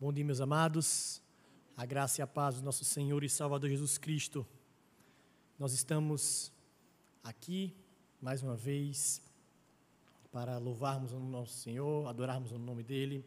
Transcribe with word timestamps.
Bom 0.00 0.12
dia, 0.12 0.24
meus 0.24 0.40
amados. 0.40 1.22
A 1.76 1.86
graça 1.86 2.20
e 2.20 2.22
a 2.22 2.26
paz 2.26 2.56
do 2.56 2.62
nosso 2.62 2.84
Senhor 2.84 3.22
e 3.22 3.28
Salvador 3.28 3.70
Jesus 3.70 3.96
Cristo. 3.96 4.44
Nós 5.56 5.72
estamos 5.72 6.52
aqui 7.22 7.72
mais 8.20 8.42
uma 8.42 8.56
vez 8.56 9.22
para 10.32 10.58
louvarmos 10.58 11.12
o 11.12 11.20
nosso 11.20 11.56
Senhor, 11.58 12.08
adorarmos 12.08 12.50
o 12.50 12.58
nome 12.58 12.82
dele, 12.82 13.24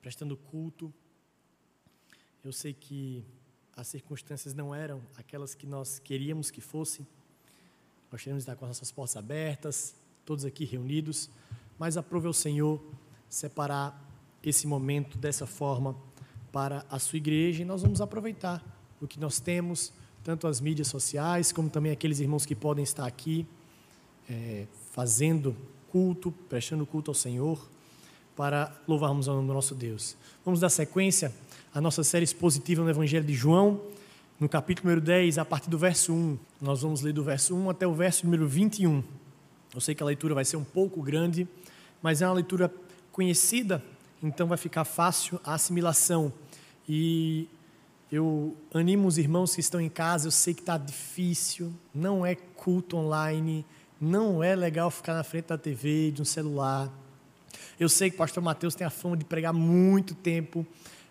prestando 0.00 0.36
culto. 0.36 0.92
Eu 2.42 2.52
sei 2.52 2.74
que 2.74 3.24
as 3.76 3.86
circunstâncias 3.86 4.54
não 4.54 4.74
eram 4.74 5.00
aquelas 5.16 5.54
que 5.54 5.64
nós 5.64 6.00
queríamos 6.00 6.50
que 6.50 6.60
fossem. 6.60 7.06
Nós 8.10 8.20
queremos 8.20 8.42
estar 8.42 8.56
com 8.56 8.64
as 8.64 8.70
nossas 8.70 8.90
portas 8.90 9.16
abertas, 9.16 9.94
todos 10.26 10.44
aqui 10.44 10.64
reunidos, 10.64 11.30
mas 11.78 11.96
aprove 11.96 12.26
ao 12.26 12.32
Senhor 12.32 12.82
separar 13.28 14.11
esse 14.44 14.66
momento 14.66 15.16
dessa 15.18 15.46
forma 15.46 15.94
para 16.50 16.84
a 16.90 16.98
sua 16.98 17.16
igreja 17.16 17.62
e 17.62 17.64
nós 17.64 17.82
vamos 17.82 18.00
aproveitar 18.00 18.62
o 19.00 19.06
que 19.06 19.18
nós 19.18 19.40
temos, 19.40 19.92
tanto 20.22 20.46
as 20.46 20.60
mídias 20.60 20.88
sociais, 20.88 21.50
como 21.52 21.68
também 21.68 21.90
aqueles 21.90 22.20
irmãos 22.20 22.44
que 22.44 22.54
podem 22.54 22.84
estar 22.84 23.06
aqui 23.06 23.46
é, 24.28 24.66
fazendo 24.92 25.56
culto, 25.90 26.30
prestando 26.48 26.86
culto 26.86 27.10
ao 27.10 27.14
Senhor, 27.14 27.68
para 28.36 28.72
louvarmos 28.86 29.28
o 29.28 29.34
nome 29.34 29.46
do 29.46 29.54
nosso 29.54 29.74
Deus. 29.74 30.16
Vamos 30.44 30.60
dar 30.60 30.70
sequência 30.70 31.32
à 31.74 31.80
nossa 31.80 32.02
série 32.02 32.24
expositiva 32.24 32.82
no 32.82 32.90
Evangelho 32.90 33.24
de 33.24 33.34
João, 33.34 33.80
no 34.40 34.48
capítulo 34.48 34.88
número 34.88 35.04
10, 35.04 35.38
a 35.38 35.44
partir 35.44 35.68
do 35.68 35.78
verso 35.78 36.12
1. 36.12 36.38
Nós 36.60 36.82
vamos 36.82 37.02
ler 37.02 37.12
do 37.12 37.22
verso 37.22 37.54
1 37.54 37.70
até 37.70 37.86
o 37.86 37.94
verso 37.94 38.24
número 38.24 38.46
21. 38.48 39.02
Eu 39.74 39.80
sei 39.80 39.94
que 39.94 40.02
a 40.02 40.06
leitura 40.06 40.34
vai 40.34 40.44
ser 40.44 40.56
um 40.56 40.64
pouco 40.64 41.02
grande, 41.02 41.46
mas 42.02 42.22
é 42.22 42.26
uma 42.26 42.34
leitura 42.34 42.72
conhecida, 43.10 43.82
então 44.22 44.46
vai 44.46 44.56
ficar 44.56 44.84
fácil 44.84 45.40
a 45.44 45.54
assimilação. 45.54 46.32
E 46.88 47.48
eu 48.10 48.56
animo 48.72 49.08
os 49.08 49.18
irmãos 49.18 49.54
que 49.54 49.60
estão 49.60 49.80
em 49.80 49.88
casa, 49.88 50.28
eu 50.28 50.30
sei 50.30 50.54
que 50.54 50.60
está 50.60 50.78
difícil, 50.78 51.72
não 51.94 52.24
é 52.24 52.34
culto 52.34 52.96
online, 52.96 53.64
não 54.00 54.42
é 54.42 54.54
legal 54.54 54.90
ficar 54.90 55.14
na 55.14 55.24
frente 55.24 55.46
da 55.46 55.58
TV, 55.58 56.12
de 56.12 56.22
um 56.22 56.24
celular. 56.24 56.90
Eu 57.80 57.88
sei 57.88 58.10
que 58.10 58.16
o 58.16 58.18
pastor 58.18 58.42
Mateus 58.42 58.74
tem 58.74 58.86
a 58.86 58.90
fama 58.90 59.16
de 59.16 59.24
pregar 59.24 59.52
muito 59.52 60.14
tempo, 60.14 60.64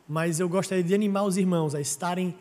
mas 0.07 0.39
eu 0.39 0.47
gostaria 0.47 0.83
de 0.83 0.93
animar 0.93 1.23
os 1.23 1.37
irmãos 1.37 1.75
a 1.75 1.81
estarem 1.81 2.35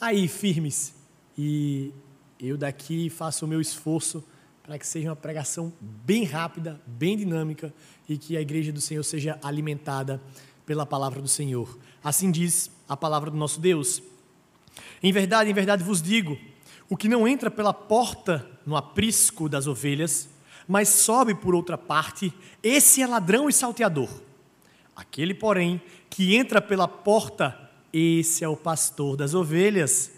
aí 0.00 0.28
firmes. 0.28 0.94
E 1.36 1.92
eu 2.38 2.58
daqui 2.58 3.08
faço 3.08 3.44
o 3.44 3.48
meu 3.48 3.60
esforço 3.60 4.22
para 4.64 4.78
que 4.78 4.86
seja 4.86 5.10
uma 5.10 5.16
pregação 5.16 5.70
bem 5.78 6.24
rápida, 6.24 6.80
bem 6.86 7.18
dinâmica 7.18 7.72
e 8.08 8.16
que 8.16 8.34
a 8.34 8.40
igreja 8.40 8.72
do 8.72 8.80
Senhor 8.80 9.02
seja 9.02 9.38
alimentada 9.42 10.20
pela 10.64 10.86
palavra 10.86 11.20
do 11.20 11.28
Senhor. 11.28 11.78
Assim 12.02 12.30
diz 12.30 12.70
a 12.88 12.96
palavra 12.96 13.30
do 13.30 13.36
nosso 13.36 13.60
Deus. 13.60 14.02
Em 15.02 15.12
verdade, 15.12 15.50
em 15.50 15.52
verdade 15.52 15.84
vos 15.84 16.00
digo: 16.00 16.38
o 16.88 16.96
que 16.96 17.08
não 17.10 17.28
entra 17.28 17.50
pela 17.50 17.74
porta 17.74 18.50
no 18.64 18.74
aprisco 18.74 19.50
das 19.50 19.66
ovelhas, 19.66 20.30
mas 20.66 20.88
sobe 20.88 21.34
por 21.34 21.54
outra 21.54 21.76
parte, 21.76 22.32
esse 22.62 23.02
é 23.02 23.06
ladrão 23.06 23.50
e 23.50 23.52
salteador. 23.52 24.08
Aquele, 24.96 25.34
porém, 25.34 25.82
que 26.08 26.34
entra 26.34 26.62
pela 26.62 26.88
porta, 26.88 27.70
esse 27.92 28.42
é 28.42 28.48
o 28.48 28.56
pastor 28.56 29.14
das 29.14 29.34
ovelhas. 29.34 30.10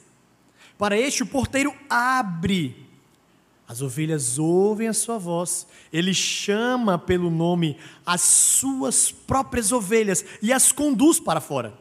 Para 0.78 0.96
este 0.96 1.24
o 1.24 1.26
porteiro 1.26 1.74
abre 1.90 2.85
as 3.68 3.82
ovelhas 3.82 4.38
ouvem 4.38 4.86
a 4.86 4.94
sua 4.94 5.18
voz, 5.18 5.66
ele 5.92 6.14
chama 6.14 6.98
pelo 6.98 7.30
nome 7.30 7.76
as 8.04 8.20
suas 8.20 9.10
próprias 9.10 9.72
ovelhas 9.72 10.24
e 10.40 10.52
as 10.52 10.70
conduz 10.70 11.18
para 11.18 11.40
fora. 11.40 11.76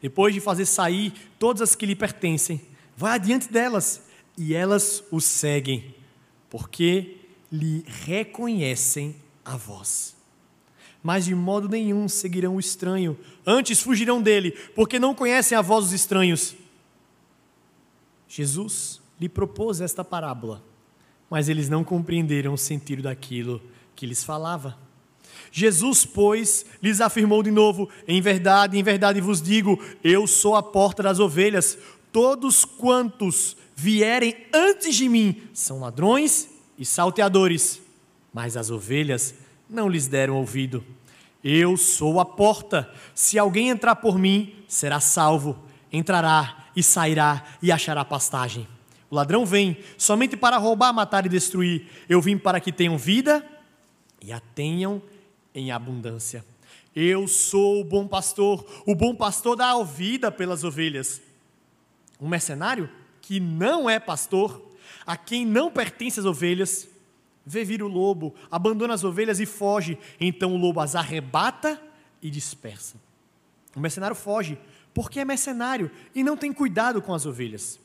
Depois 0.00 0.32
de 0.32 0.40
fazer 0.40 0.64
sair 0.64 1.12
todas 1.38 1.60
as 1.60 1.74
que 1.74 1.84
lhe 1.84 1.94
pertencem, 1.94 2.62
vai 2.96 3.16
adiante 3.16 3.52
delas 3.52 4.02
e 4.36 4.54
elas 4.54 5.04
o 5.10 5.20
seguem, 5.20 5.94
porque 6.48 7.18
lhe 7.52 7.84
reconhecem 7.86 9.16
a 9.44 9.56
voz. 9.56 10.16
Mas 11.02 11.26
de 11.26 11.34
modo 11.34 11.68
nenhum 11.68 12.08
seguirão 12.08 12.56
o 12.56 12.60
estranho, 12.60 13.18
antes 13.46 13.82
fugirão 13.82 14.22
dele, 14.22 14.52
porque 14.74 14.98
não 14.98 15.14
conhecem 15.14 15.56
a 15.56 15.62
voz 15.62 15.86
dos 15.86 15.94
estranhos. 15.94 16.56
Jesus 18.26 19.00
lhe 19.20 19.28
propôs 19.28 19.80
esta 19.80 20.02
parábola 20.04 20.62
mas 21.30 21.48
eles 21.48 21.68
não 21.68 21.84
compreenderam 21.84 22.54
o 22.54 22.58
sentido 22.58 23.02
daquilo 23.02 23.60
que 23.94 24.06
lhes 24.06 24.24
falava. 24.24 24.76
Jesus, 25.50 26.04
pois, 26.04 26.64
lhes 26.82 27.00
afirmou 27.00 27.42
de 27.42 27.50
novo: 27.50 27.88
Em 28.06 28.20
verdade, 28.20 28.78
em 28.78 28.82
verdade 28.82 29.20
vos 29.20 29.40
digo, 29.40 29.82
eu 30.02 30.26
sou 30.26 30.56
a 30.56 30.62
porta 30.62 31.02
das 31.02 31.18
ovelhas. 31.18 31.78
Todos 32.12 32.64
quantos 32.64 33.56
vierem 33.76 34.34
antes 34.52 34.96
de 34.96 35.08
mim 35.08 35.42
são 35.52 35.80
ladrões 35.80 36.48
e 36.78 36.84
salteadores, 36.84 37.80
mas 38.32 38.56
as 38.56 38.70
ovelhas 38.70 39.34
não 39.68 39.88
lhes 39.88 40.06
deram 40.06 40.36
ouvido. 40.36 40.84
Eu 41.42 41.76
sou 41.76 42.18
a 42.18 42.24
porta. 42.24 42.92
Se 43.14 43.38
alguém 43.38 43.68
entrar 43.68 43.96
por 43.96 44.18
mim, 44.18 44.54
será 44.66 45.00
salvo. 45.00 45.56
Entrará 45.92 46.66
e 46.74 46.82
sairá 46.82 47.44
e 47.62 47.70
achará 47.70 48.04
pastagem. 48.04 48.66
O 49.10 49.14
ladrão 49.14 49.46
vem 49.46 49.78
somente 49.96 50.36
para 50.36 50.58
roubar, 50.58 50.92
matar 50.92 51.24
e 51.24 51.28
destruir. 51.28 51.86
Eu 52.08 52.20
vim 52.20 52.36
para 52.36 52.60
que 52.60 52.70
tenham 52.70 52.98
vida 52.98 53.46
e 54.20 54.32
a 54.32 54.40
tenham 54.40 55.00
em 55.54 55.70
abundância. 55.70 56.44
Eu 56.94 57.26
sou 57.26 57.80
o 57.80 57.84
bom 57.84 58.06
pastor. 58.06 58.64
O 58.86 58.94
bom 58.94 59.14
pastor 59.14 59.56
dá 59.56 59.70
a 59.70 59.82
vida 59.82 60.30
pelas 60.30 60.64
ovelhas. 60.64 61.22
Um 62.20 62.28
mercenário 62.28 62.90
que 63.20 63.40
não 63.40 63.88
é 63.88 63.98
pastor, 63.98 64.60
a 65.06 65.16
quem 65.16 65.46
não 65.46 65.70
pertence 65.70 66.18
as 66.18 66.26
ovelhas, 66.26 66.88
vê 67.46 67.64
vir 67.64 67.82
o 67.82 67.88
lobo, 67.88 68.34
abandona 68.50 68.94
as 68.94 69.04
ovelhas 69.04 69.40
e 69.40 69.46
foge. 69.46 69.98
Então 70.20 70.54
o 70.54 70.58
lobo 70.58 70.80
as 70.80 70.94
arrebata 70.94 71.80
e 72.20 72.30
dispersa. 72.30 72.96
O 73.74 73.80
mercenário 73.80 74.16
foge 74.16 74.58
porque 74.92 75.20
é 75.20 75.24
mercenário 75.24 75.90
e 76.14 76.24
não 76.24 76.36
tem 76.36 76.52
cuidado 76.52 77.00
com 77.00 77.14
as 77.14 77.24
ovelhas. 77.24 77.78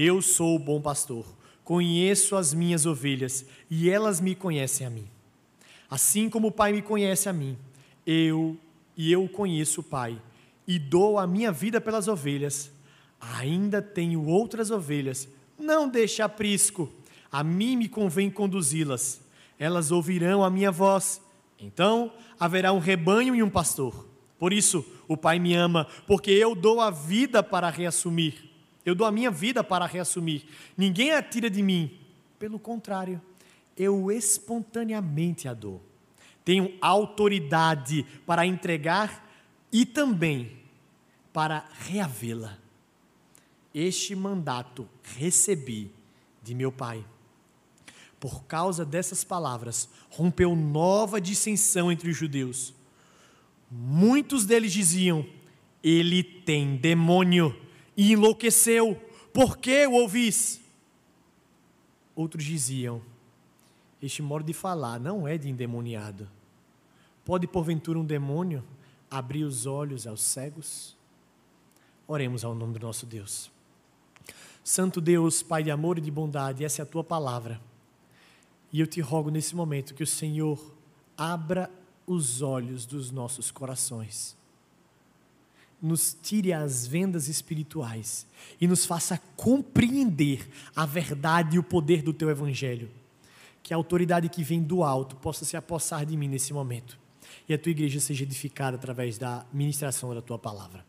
Eu 0.00 0.22
sou 0.22 0.54
o 0.54 0.60
bom 0.60 0.80
pastor, 0.80 1.26
conheço 1.64 2.36
as 2.36 2.54
minhas 2.54 2.86
ovelhas 2.86 3.44
e 3.68 3.90
elas 3.90 4.20
me 4.20 4.32
conhecem 4.32 4.86
a 4.86 4.90
mim. 4.90 5.08
Assim 5.90 6.30
como 6.30 6.46
o 6.46 6.52
Pai 6.52 6.70
me 6.70 6.80
conhece 6.80 7.28
a 7.28 7.32
mim, 7.32 7.58
eu 8.06 8.56
e 8.96 9.10
eu 9.10 9.28
conheço 9.28 9.80
o 9.80 9.82
Pai 9.82 10.16
e 10.68 10.78
dou 10.78 11.18
a 11.18 11.26
minha 11.26 11.50
vida 11.50 11.80
pelas 11.80 12.06
ovelhas. 12.06 12.70
Ainda 13.20 13.82
tenho 13.82 14.24
outras 14.24 14.70
ovelhas, 14.70 15.26
não 15.58 15.88
deixe 15.88 16.22
aprisco, 16.22 16.88
a 17.28 17.42
mim 17.42 17.74
me 17.74 17.88
convém 17.88 18.30
conduzi-las. 18.30 19.20
Elas 19.58 19.90
ouvirão 19.90 20.44
a 20.44 20.48
minha 20.48 20.70
voz. 20.70 21.20
Então 21.58 22.12
haverá 22.38 22.72
um 22.72 22.78
rebanho 22.78 23.34
e 23.34 23.42
um 23.42 23.50
pastor. 23.50 24.06
Por 24.38 24.52
isso, 24.52 24.86
o 25.08 25.16
Pai 25.16 25.40
me 25.40 25.54
ama, 25.54 25.88
porque 26.06 26.30
eu 26.30 26.54
dou 26.54 26.80
a 26.80 26.88
vida 26.88 27.42
para 27.42 27.68
reassumir. 27.68 28.47
Eu 28.88 28.94
dou 28.94 29.06
a 29.06 29.12
minha 29.12 29.30
vida 29.30 29.62
para 29.62 29.84
reassumir. 29.84 30.44
Ninguém 30.74 31.12
a 31.12 31.22
tira 31.22 31.50
de 31.50 31.62
mim. 31.62 32.00
Pelo 32.38 32.58
contrário, 32.58 33.20
eu 33.76 34.10
espontaneamente 34.10 35.46
a 35.46 35.52
dou. 35.52 35.82
Tenho 36.42 36.74
autoridade 36.80 38.06
para 38.24 38.46
entregar 38.46 39.30
e 39.70 39.84
também 39.84 40.56
para 41.34 41.68
reavê-la. 41.80 42.56
Este 43.74 44.16
mandato 44.16 44.88
recebi 45.18 45.92
de 46.42 46.54
meu 46.54 46.72
Pai. 46.72 47.04
Por 48.18 48.44
causa 48.44 48.86
dessas 48.86 49.22
palavras, 49.22 49.86
rompeu 50.08 50.56
nova 50.56 51.20
dissensão 51.20 51.92
entre 51.92 52.08
os 52.08 52.16
judeus. 52.16 52.72
Muitos 53.70 54.46
deles 54.46 54.72
diziam: 54.72 55.26
Ele 55.82 56.22
tem 56.22 56.74
demônio 56.78 57.67
e 57.98 58.12
enlouqueceu. 58.12 58.94
Por 59.34 59.58
que 59.58 59.84
o 59.88 59.94
ouvis? 59.94 60.60
Outros 62.14 62.44
diziam: 62.44 63.02
Este 64.00 64.22
modo 64.22 64.44
de 64.44 64.52
falar 64.52 65.00
não 65.00 65.26
é 65.26 65.36
de 65.36 65.50
endemoniado. 65.50 66.28
Pode, 67.24 67.48
porventura, 67.48 67.98
um 67.98 68.04
demônio 68.04 68.64
abrir 69.10 69.42
os 69.42 69.66
olhos 69.66 70.06
aos 70.06 70.22
cegos? 70.22 70.96
Oremos 72.06 72.44
ao 72.44 72.54
nome 72.54 72.78
do 72.78 72.86
nosso 72.86 73.04
Deus. 73.04 73.50
Santo 74.62 75.00
Deus, 75.00 75.42
Pai 75.42 75.62
de 75.62 75.70
amor 75.70 75.98
e 75.98 76.00
de 76.00 76.10
bondade, 76.10 76.64
essa 76.64 76.82
é 76.82 76.84
a 76.84 76.86
tua 76.86 77.02
palavra. 77.02 77.60
E 78.72 78.80
eu 78.80 78.86
te 78.86 79.00
rogo 79.00 79.30
nesse 79.30 79.56
momento 79.56 79.94
que 79.94 80.02
o 80.02 80.06
Senhor 80.06 80.74
abra 81.16 81.70
os 82.06 82.42
olhos 82.42 82.86
dos 82.86 83.10
nossos 83.10 83.50
corações 83.50 84.37
nos 85.80 86.16
tire 86.20 86.52
as 86.52 86.86
vendas 86.86 87.28
espirituais 87.28 88.26
e 88.60 88.66
nos 88.66 88.84
faça 88.84 89.20
compreender 89.36 90.48
a 90.74 90.84
verdade 90.84 91.56
e 91.56 91.58
o 91.58 91.62
poder 91.62 92.02
do 92.02 92.12
teu 92.12 92.28
evangelho. 92.30 92.90
Que 93.62 93.72
a 93.72 93.76
autoridade 93.76 94.28
que 94.28 94.42
vem 94.42 94.62
do 94.62 94.82
alto 94.82 95.16
possa 95.16 95.44
se 95.44 95.56
apossar 95.56 96.04
de 96.04 96.16
mim 96.16 96.28
nesse 96.28 96.52
momento. 96.52 96.98
e 97.48 97.54
a 97.54 97.58
tua 97.58 97.70
igreja 97.70 97.98
seja 97.98 98.24
edificada 98.24 98.76
através 98.76 99.16
da 99.16 99.44
ministração 99.52 100.14
da 100.14 100.20
tua 100.20 100.38
palavra. 100.38 100.84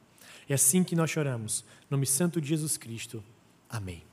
É 0.47 0.53
assim 0.53 0.83
que 0.83 0.95
nós 0.95 1.09
choramos. 1.09 1.63
Nome 1.89 2.05
santo 2.05 2.41
de 2.41 2.47
Jesus 2.47 2.75
Cristo. 2.75 3.23
Amém. 3.69 4.03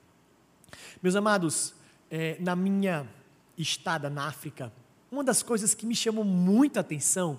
Meus 1.03 1.17
amados, 1.17 1.75
é, 2.11 2.37
na 2.39 2.55
minha 2.55 3.09
estada 3.57 4.11
na 4.11 4.27
África, 4.29 4.73
uma 5.11 5.25
das 5.25 5.43
coisas 5.43 5.75
que 5.75 5.87
me 5.87 5.95
chamou 5.95 6.25
muita 6.25 6.81
atenção, 6.81 7.39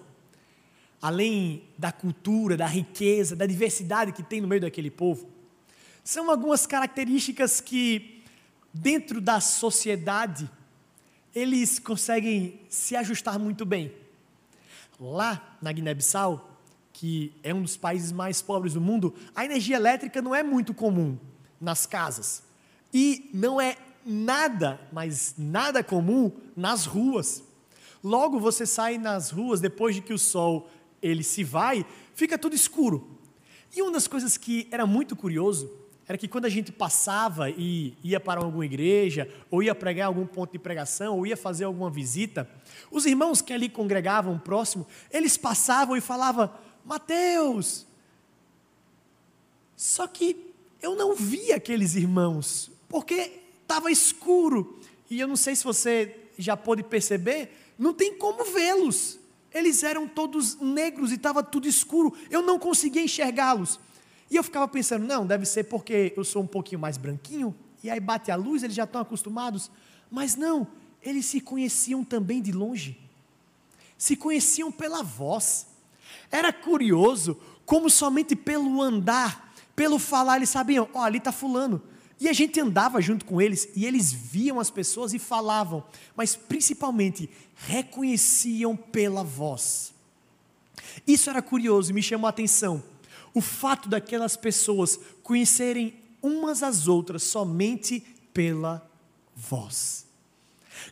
além 1.02 1.64
da 1.78 1.92
cultura, 1.92 2.58
da 2.58 2.66
riqueza, 2.66 3.36
da 3.36 3.46
diversidade 3.46 4.12
que 4.12 4.24
tem 4.24 4.42
no 4.42 4.48
meio 4.48 4.62
daquele 4.62 4.90
povo, 4.90 5.30
são 6.04 6.32
algumas 6.32 6.66
características 6.66 7.60
que, 7.60 8.24
dentro 8.74 9.20
da 9.20 9.40
sociedade, 9.40 10.50
eles 11.36 11.80
conseguem 11.80 12.62
se 12.70 12.96
ajustar 12.96 13.38
muito 13.38 13.66
bem. 13.66 13.92
Lá 15.00 15.58
na 15.62 15.72
Guiné-Bissau, 15.72 16.60
que 16.94 17.32
é 17.44 17.54
um 17.54 17.62
dos 17.62 17.78
países 17.78 18.12
mais 18.12 18.42
pobres 18.42 18.74
do 18.74 18.82
mundo, 18.82 19.14
a 19.36 19.46
energia 19.46 19.76
elétrica 19.76 20.22
não 20.22 20.34
é 20.34 20.42
muito 20.42 20.74
comum 20.74 21.18
nas 21.62 21.86
casas. 21.86 22.42
E 22.92 23.30
não 23.34 23.62
é 23.62 23.78
nada, 24.04 24.80
mas 24.92 25.36
nada 25.38 25.84
comum 25.84 26.32
nas 26.56 26.86
ruas. 26.86 27.44
Logo 28.04 28.40
você 28.40 28.66
sai 28.66 28.98
nas 28.98 29.30
ruas 29.30 29.60
depois 29.60 29.94
de 29.94 30.02
que 30.02 30.14
o 30.14 30.18
sol 30.18 30.70
ele 31.02 31.24
se 31.24 31.44
vai, 31.44 31.86
fica 32.16 32.38
tudo 32.38 32.56
escuro. 32.56 33.18
E 33.76 33.82
uma 33.82 33.92
das 33.92 34.08
coisas 34.08 34.38
que 34.38 34.68
era 34.72 34.86
muito 34.86 35.16
curioso 35.16 35.72
era 36.08 36.18
que 36.18 36.28
quando 36.28 36.46
a 36.46 36.50
gente 36.50 36.72
passava 36.72 37.50
e 37.50 37.94
ia 38.02 38.20
para 38.20 38.40
alguma 38.40 38.66
igreja, 38.66 39.30
ou 39.52 39.62
ia 39.62 39.76
pregar 39.76 40.08
algum 40.08 40.26
ponto 40.26 40.54
de 40.54 40.60
pregação, 40.60 41.18
ou 41.18 41.28
ia 41.28 41.36
fazer 41.36 41.66
alguma 41.66 41.90
visita, 41.90 42.50
os 42.90 43.06
irmãos 43.06 43.42
que 43.42 43.52
ali 43.52 43.68
congregavam 43.68 44.40
próximo, 44.40 44.88
eles 45.12 45.36
passavam 45.36 45.98
e 45.98 46.02
falavam: 46.02 46.50
Mateus. 46.86 47.86
Só 49.76 50.08
que 50.08 50.54
eu 50.82 50.96
não 50.96 51.14
vi 51.14 51.52
aqueles 51.52 51.94
irmãos, 51.96 52.72
porque 52.88 53.42
estava 53.62 53.92
escuro. 53.92 54.80
E 55.10 55.20
eu 55.20 55.28
não 55.28 55.36
sei 55.36 55.56
se 55.56 55.64
você 55.64 56.16
já 56.38 56.56
pôde 56.56 56.84
perceber, 56.84 57.52
não 57.78 57.94
tem 57.94 58.18
como 58.18 58.46
vê-los. 58.46 59.20
Eles 59.58 59.82
eram 59.82 60.08
todos 60.08 60.60
negros 60.60 61.12
e 61.12 61.16
estava 61.16 61.42
tudo 61.42 61.68
escuro. 61.68 62.14
Eu 62.30 62.42
não 62.42 62.60
conseguia 62.60 63.02
enxergá-los. 63.02 63.80
E 64.30 64.36
eu 64.36 64.44
ficava 64.44 64.68
pensando, 64.68 65.06
não, 65.06 65.26
deve 65.26 65.46
ser 65.46 65.64
porque 65.64 66.14
eu 66.16 66.24
sou 66.24 66.44
um 66.44 66.48
pouquinho 66.48 66.80
mais 66.80 66.98
branquinho, 66.98 67.56
e 67.84 67.90
aí 67.90 68.00
bate 68.00 68.30
a 68.30 68.36
luz, 68.36 68.62
eles 68.62 68.76
já 68.76 68.84
estão 68.84 69.02
acostumados. 69.02 69.72
Mas 70.12 70.36
não, 70.36 70.68
eles 71.02 71.26
se 71.26 71.40
conheciam 71.40 72.04
também 72.04 72.42
de 72.42 72.52
longe. 72.52 73.00
Se 73.98 74.16
conheciam 74.16 74.72
pela 74.72 75.02
voz. 75.02 75.68
Era 76.32 76.52
curioso 76.52 77.40
como 77.66 77.90
somente 77.90 78.36
pelo 78.36 78.82
andar, 78.82 79.54
pelo 79.76 79.98
falar, 79.98 80.38
eles 80.38 80.50
sabiam: 80.50 80.88
ó, 80.94 81.00
oh, 81.00 81.04
ali 81.04 81.18
está 81.18 81.32
Fulano. 81.32 81.82
E 82.20 82.28
a 82.28 82.34
gente 82.34 82.60
andava 82.60 83.00
junto 83.00 83.26
com 83.26 83.42
eles 83.42 83.70
e 83.76 83.86
eles 83.86 84.12
viam 84.12 84.60
as 84.60 84.72
pessoas 84.72 85.14
e 85.14 85.20
falavam, 85.20 85.84
mas 86.16 86.36
principalmente 86.36 87.30
reconheciam 87.56 88.76
pela 88.76 89.24
voz. 89.24 89.94
Isso 91.06 91.30
era 91.30 91.42
curioso 91.42 91.92
e 91.92 91.94
me 91.94 92.02
chamou 92.02 92.26
a 92.26 92.32
atenção. 92.32 92.84
O 93.34 93.42
fato 93.42 93.88
daquelas 93.88 94.36
pessoas 94.36 95.00
conhecerem 95.22 95.94
umas 96.22 96.64
às 96.64 96.88
outras 96.88 97.22
somente 97.24 98.04
pela 98.34 98.88
voz. 99.36 100.08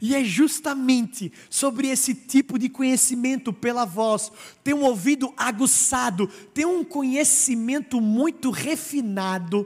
E 0.01 0.15
é 0.15 0.23
justamente 0.23 1.31
sobre 1.49 1.87
esse 1.87 2.13
tipo 2.13 2.59
de 2.59 2.69
conhecimento 2.69 3.53
pela 3.53 3.85
voz, 3.85 4.31
ter 4.63 4.73
um 4.73 4.83
ouvido 4.83 5.33
aguçado, 5.37 6.27
ter 6.53 6.65
um 6.65 6.83
conhecimento 6.83 8.01
muito 8.01 8.51
refinado, 8.51 9.65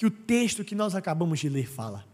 que 0.00 0.06
o 0.06 0.10
texto 0.10 0.64
que 0.64 0.74
nós 0.74 0.94
acabamos 0.94 1.40
de 1.40 1.48
ler 1.50 1.68
fala. 1.68 2.06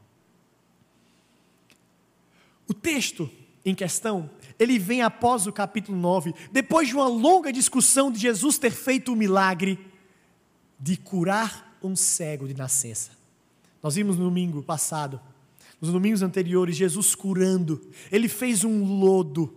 O 2.66 2.74
texto 2.74 3.30
em 3.64 3.76
questão, 3.76 4.28
ele 4.58 4.76
vem 4.76 5.02
após 5.02 5.46
o 5.46 5.52
capítulo 5.52 5.96
9, 5.96 6.34
depois 6.50 6.88
de 6.88 6.96
uma 6.96 7.06
longa 7.06 7.52
discussão 7.52 8.10
de 8.10 8.18
Jesus 8.18 8.58
ter 8.58 8.72
feito 8.72 9.12
o 9.12 9.16
milagre 9.16 9.78
de 10.80 10.96
curar 10.96 11.78
um 11.80 11.94
cego 11.94 12.48
de 12.48 12.54
nascença. 12.54 13.12
Nós 13.80 13.94
vimos 13.94 14.16
no 14.16 14.24
domingo 14.24 14.64
passado 14.64 15.20
nos 15.80 15.92
domingos 15.92 16.22
anteriores, 16.22 16.74
Jesus 16.74 17.14
curando, 17.14 17.80
ele 18.10 18.26
fez 18.26 18.64
um 18.64 18.98
lodo 18.98 19.54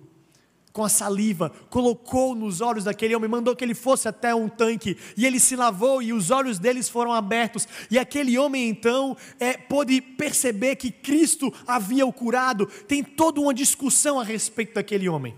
com 0.79 0.85
a 0.85 0.87
saliva, 0.87 1.51
colocou 1.69 2.33
nos 2.33 2.61
olhos 2.61 2.85
daquele 2.85 3.13
homem, 3.13 3.29
mandou 3.29 3.53
que 3.53 3.65
ele 3.65 3.75
fosse 3.75 4.07
até 4.07 4.33
um 4.33 4.47
tanque, 4.47 4.95
e 5.17 5.25
ele 5.25 5.37
se 5.37 5.53
lavou 5.53 6.01
e 6.01 6.13
os 6.13 6.31
olhos 6.31 6.57
deles 6.57 6.87
foram 6.87 7.11
abertos, 7.11 7.67
e 7.91 7.99
aquele 7.99 8.37
homem 8.37 8.69
então 8.69 9.17
é, 9.41 9.57
pôde 9.57 9.99
perceber 9.99 10.77
que 10.77 10.89
Cristo 10.89 11.53
havia 11.67 12.05
o 12.05 12.13
curado. 12.13 12.65
Tem 12.87 13.03
toda 13.03 13.41
uma 13.41 13.53
discussão 13.53 14.17
a 14.17 14.23
respeito 14.23 14.75
daquele 14.75 15.09
homem. 15.09 15.35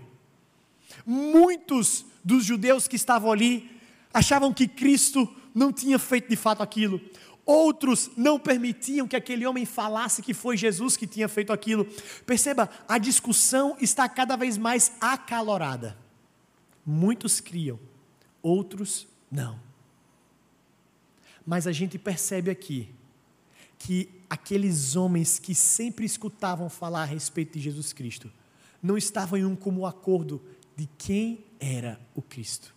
Muitos 1.04 2.04
dos 2.22 2.44
judeus 2.44 2.86
que 2.86 2.94
estavam 2.94 3.32
ali 3.32 3.68
achavam 4.14 4.54
que 4.54 4.68
Cristo 4.68 5.28
não 5.52 5.72
tinha 5.72 5.98
feito 5.98 6.28
de 6.28 6.36
fato 6.36 6.62
aquilo. 6.62 7.00
Outros 7.44 8.10
não 8.16 8.38
permitiam 8.38 9.08
que 9.08 9.16
aquele 9.16 9.44
homem 9.44 9.66
falasse 9.66 10.22
que 10.22 10.32
foi 10.32 10.56
Jesus 10.56 10.96
que 10.96 11.06
tinha 11.06 11.28
feito 11.28 11.52
aquilo. 11.52 11.84
Perceba, 12.24 12.70
a 12.86 12.98
discussão 12.98 13.76
está 13.80 14.08
cada 14.08 14.36
vez 14.36 14.56
mais 14.56 14.92
acalorada. 15.00 15.98
Muitos 16.86 17.40
criam, 17.40 17.80
outros 18.40 19.08
não. 19.30 19.58
Mas 21.44 21.66
a 21.66 21.72
gente 21.72 21.98
percebe 21.98 22.50
aqui 22.50 22.88
que 23.76 24.08
aqueles 24.30 24.94
homens 24.94 25.40
que 25.40 25.54
sempre 25.54 26.04
escutavam 26.04 26.68
falar 26.68 27.02
a 27.02 27.06
respeito 27.06 27.54
de 27.54 27.60
Jesus 27.60 27.92
Cristo 27.92 28.30
não 28.80 28.96
estavam 28.96 29.36
em 29.36 29.44
um 29.44 29.56
comum 29.56 29.84
acordo 29.84 30.40
de 30.76 30.88
quem 30.96 31.44
era 31.58 32.00
o 32.14 32.22
Cristo. 32.22 32.72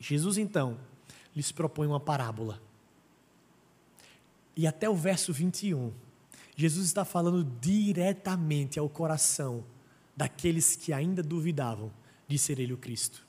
Jesus 0.00 0.38
então 0.38 0.76
lhes 1.34 1.52
propõe 1.52 1.86
uma 1.86 2.00
parábola 2.00 2.60
e 4.60 4.66
até 4.66 4.90
o 4.90 4.94
verso 4.94 5.32
21, 5.32 5.90
Jesus 6.54 6.84
está 6.84 7.02
falando 7.02 7.42
diretamente 7.62 8.78
ao 8.78 8.90
coração 8.90 9.64
daqueles 10.14 10.76
que 10.76 10.92
ainda 10.92 11.22
duvidavam 11.22 11.90
de 12.28 12.38
ser 12.38 12.58
Ele 12.58 12.74
o 12.74 12.76
Cristo. 12.76 13.26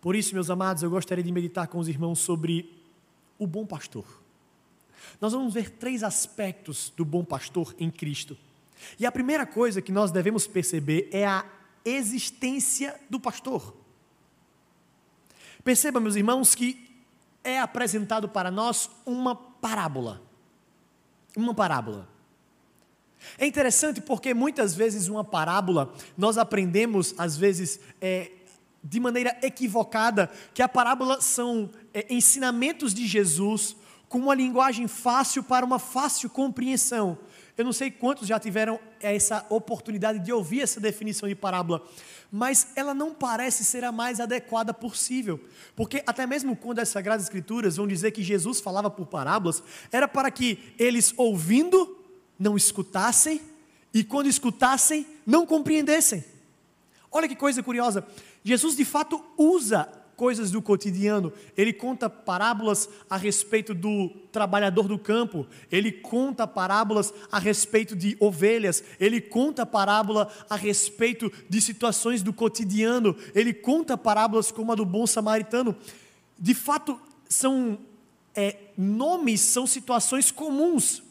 Por 0.00 0.16
isso, 0.16 0.32
meus 0.32 0.48
amados, 0.48 0.82
eu 0.82 0.88
gostaria 0.88 1.22
de 1.22 1.30
meditar 1.30 1.68
com 1.68 1.78
os 1.78 1.86
irmãos 1.86 2.18
sobre 2.18 2.82
o 3.38 3.46
bom 3.46 3.66
pastor. 3.66 4.06
Nós 5.20 5.34
vamos 5.34 5.52
ver 5.52 5.68
três 5.68 6.02
aspectos 6.02 6.90
do 6.96 7.04
bom 7.04 7.22
pastor 7.22 7.76
em 7.78 7.90
Cristo. 7.90 8.38
E 8.98 9.04
a 9.04 9.12
primeira 9.12 9.44
coisa 9.44 9.82
que 9.82 9.92
nós 9.92 10.10
devemos 10.10 10.46
perceber 10.46 11.10
é 11.12 11.26
a 11.26 11.44
existência 11.84 12.98
do 13.10 13.20
pastor. 13.20 13.76
Perceba, 15.62 16.00
meus 16.00 16.16
irmãos, 16.16 16.54
que 16.54 16.85
é 17.46 17.60
apresentado 17.60 18.28
para 18.28 18.50
nós 18.50 18.90
uma 19.06 19.34
parábola. 19.34 20.20
Uma 21.36 21.54
parábola. 21.54 22.08
É 23.38 23.46
interessante 23.46 24.00
porque 24.00 24.34
muitas 24.34 24.74
vezes 24.74 25.08
uma 25.08 25.24
parábola 25.24 25.92
nós 26.18 26.36
aprendemos, 26.36 27.14
às 27.16 27.36
vezes, 27.36 27.78
é, 28.00 28.32
de 28.82 28.98
maneira 28.98 29.36
equivocada, 29.42 30.30
que 30.52 30.62
a 30.62 30.68
parábola 30.68 31.20
são 31.20 31.70
é, 31.94 32.12
ensinamentos 32.12 32.92
de 32.92 33.06
Jesus 33.06 33.76
com 34.08 34.18
uma 34.18 34.34
linguagem 34.34 34.88
fácil 34.88 35.42
para 35.42 35.64
uma 35.64 35.78
fácil 35.78 36.28
compreensão. 36.28 37.18
Eu 37.56 37.64
não 37.64 37.72
sei 37.72 37.90
quantos 37.90 38.28
já 38.28 38.38
tiveram 38.38 38.78
essa 39.00 39.44
oportunidade 39.48 40.18
de 40.18 40.32
ouvir 40.32 40.60
essa 40.60 40.80
definição 40.80 41.28
de 41.28 41.34
parábola, 41.34 41.86
mas 42.30 42.68
ela 42.76 42.94
não 42.94 43.14
parece 43.14 43.64
ser 43.64 43.84
a 43.84 43.92
mais 43.92 44.20
adequada 44.20 44.74
possível. 44.74 45.40
Porque 45.74 46.02
até 46.06 46.26
mesmo 46.26 46.56
quando 46.56 46.80
as 46.80 46.88
Sagradas 46.88 47.24
Escrituras 47.24 47.76
vão 47.76 47.86
dizer 47.86 48.10
que 48.10 48.22
Jesus 48.22 48.60
falava 48.60 48.90
por 48.90 49.06
parábolas, 49.06 49.62
era 49.92 50.08
para 50.08 50.30
que 50.30 50.74
eles 50.78 51.14
ouvindo 51.16 51.96
não 52.38 52.56
escutassem 52.56 53.40
e 53.92 54.04
quando 54.04 54.28
escutassem 54.28 55.06
não 55.26 55.46
compreendessem. 55.46 56.24
Olha 57.10 57.28
que 57.28 57.36
coisa 57.36 57.62
curiosa. 57.62 58.06
Jesus 58.44 58.76
de 58.76 58.84
fato 58.84 59.24
usa 59.38 59.88
coisas 60.16 60.50
do 60.50 60.62
cotidiano. 60.62 61.32
Ele 61.56 61.72
conta 61.72 62.08
parábolas 62.08 62.88
a 63.08 63.16
respeito 63.16 63.74
do 63.74 64.08
trabalhador 64.32 64.88
do 64.88 64.98
campo, 64.98 65.46
ele 65.70 65.92
conta 65.92 66.46
parábolas 66.46 67.12
a 67.30 67.38
respeito 67.38 67.94
de 67.94 68.16
ovelhas, 68.18 68.82
ele 68.98 69.20
conta 69.20 69.64
parábola 69.64 70.32
a 70.48 70.56
respeito 70.56 71.30
de 71.48 71.60
situações 71.60 72.22
do 72.22 72.32
cotidiano, 72.32 73.16
ele 73.34 73.52
conta 73.52 73.96
parábolas 73.96 74.50
como 74.50 74.72
a 74.72 74.74
do 74.74 74.84
bom 74.84 75.06
samaritano. 75.06 75.76
De 76.38 76.54
fato, 76.54 77.00
são 77.28 77.78
é, 78.34 78.56
nomes, 78.76 79.40
são 79.40 79.66
situações 79.66 80.30
comuns, 80.30 81.02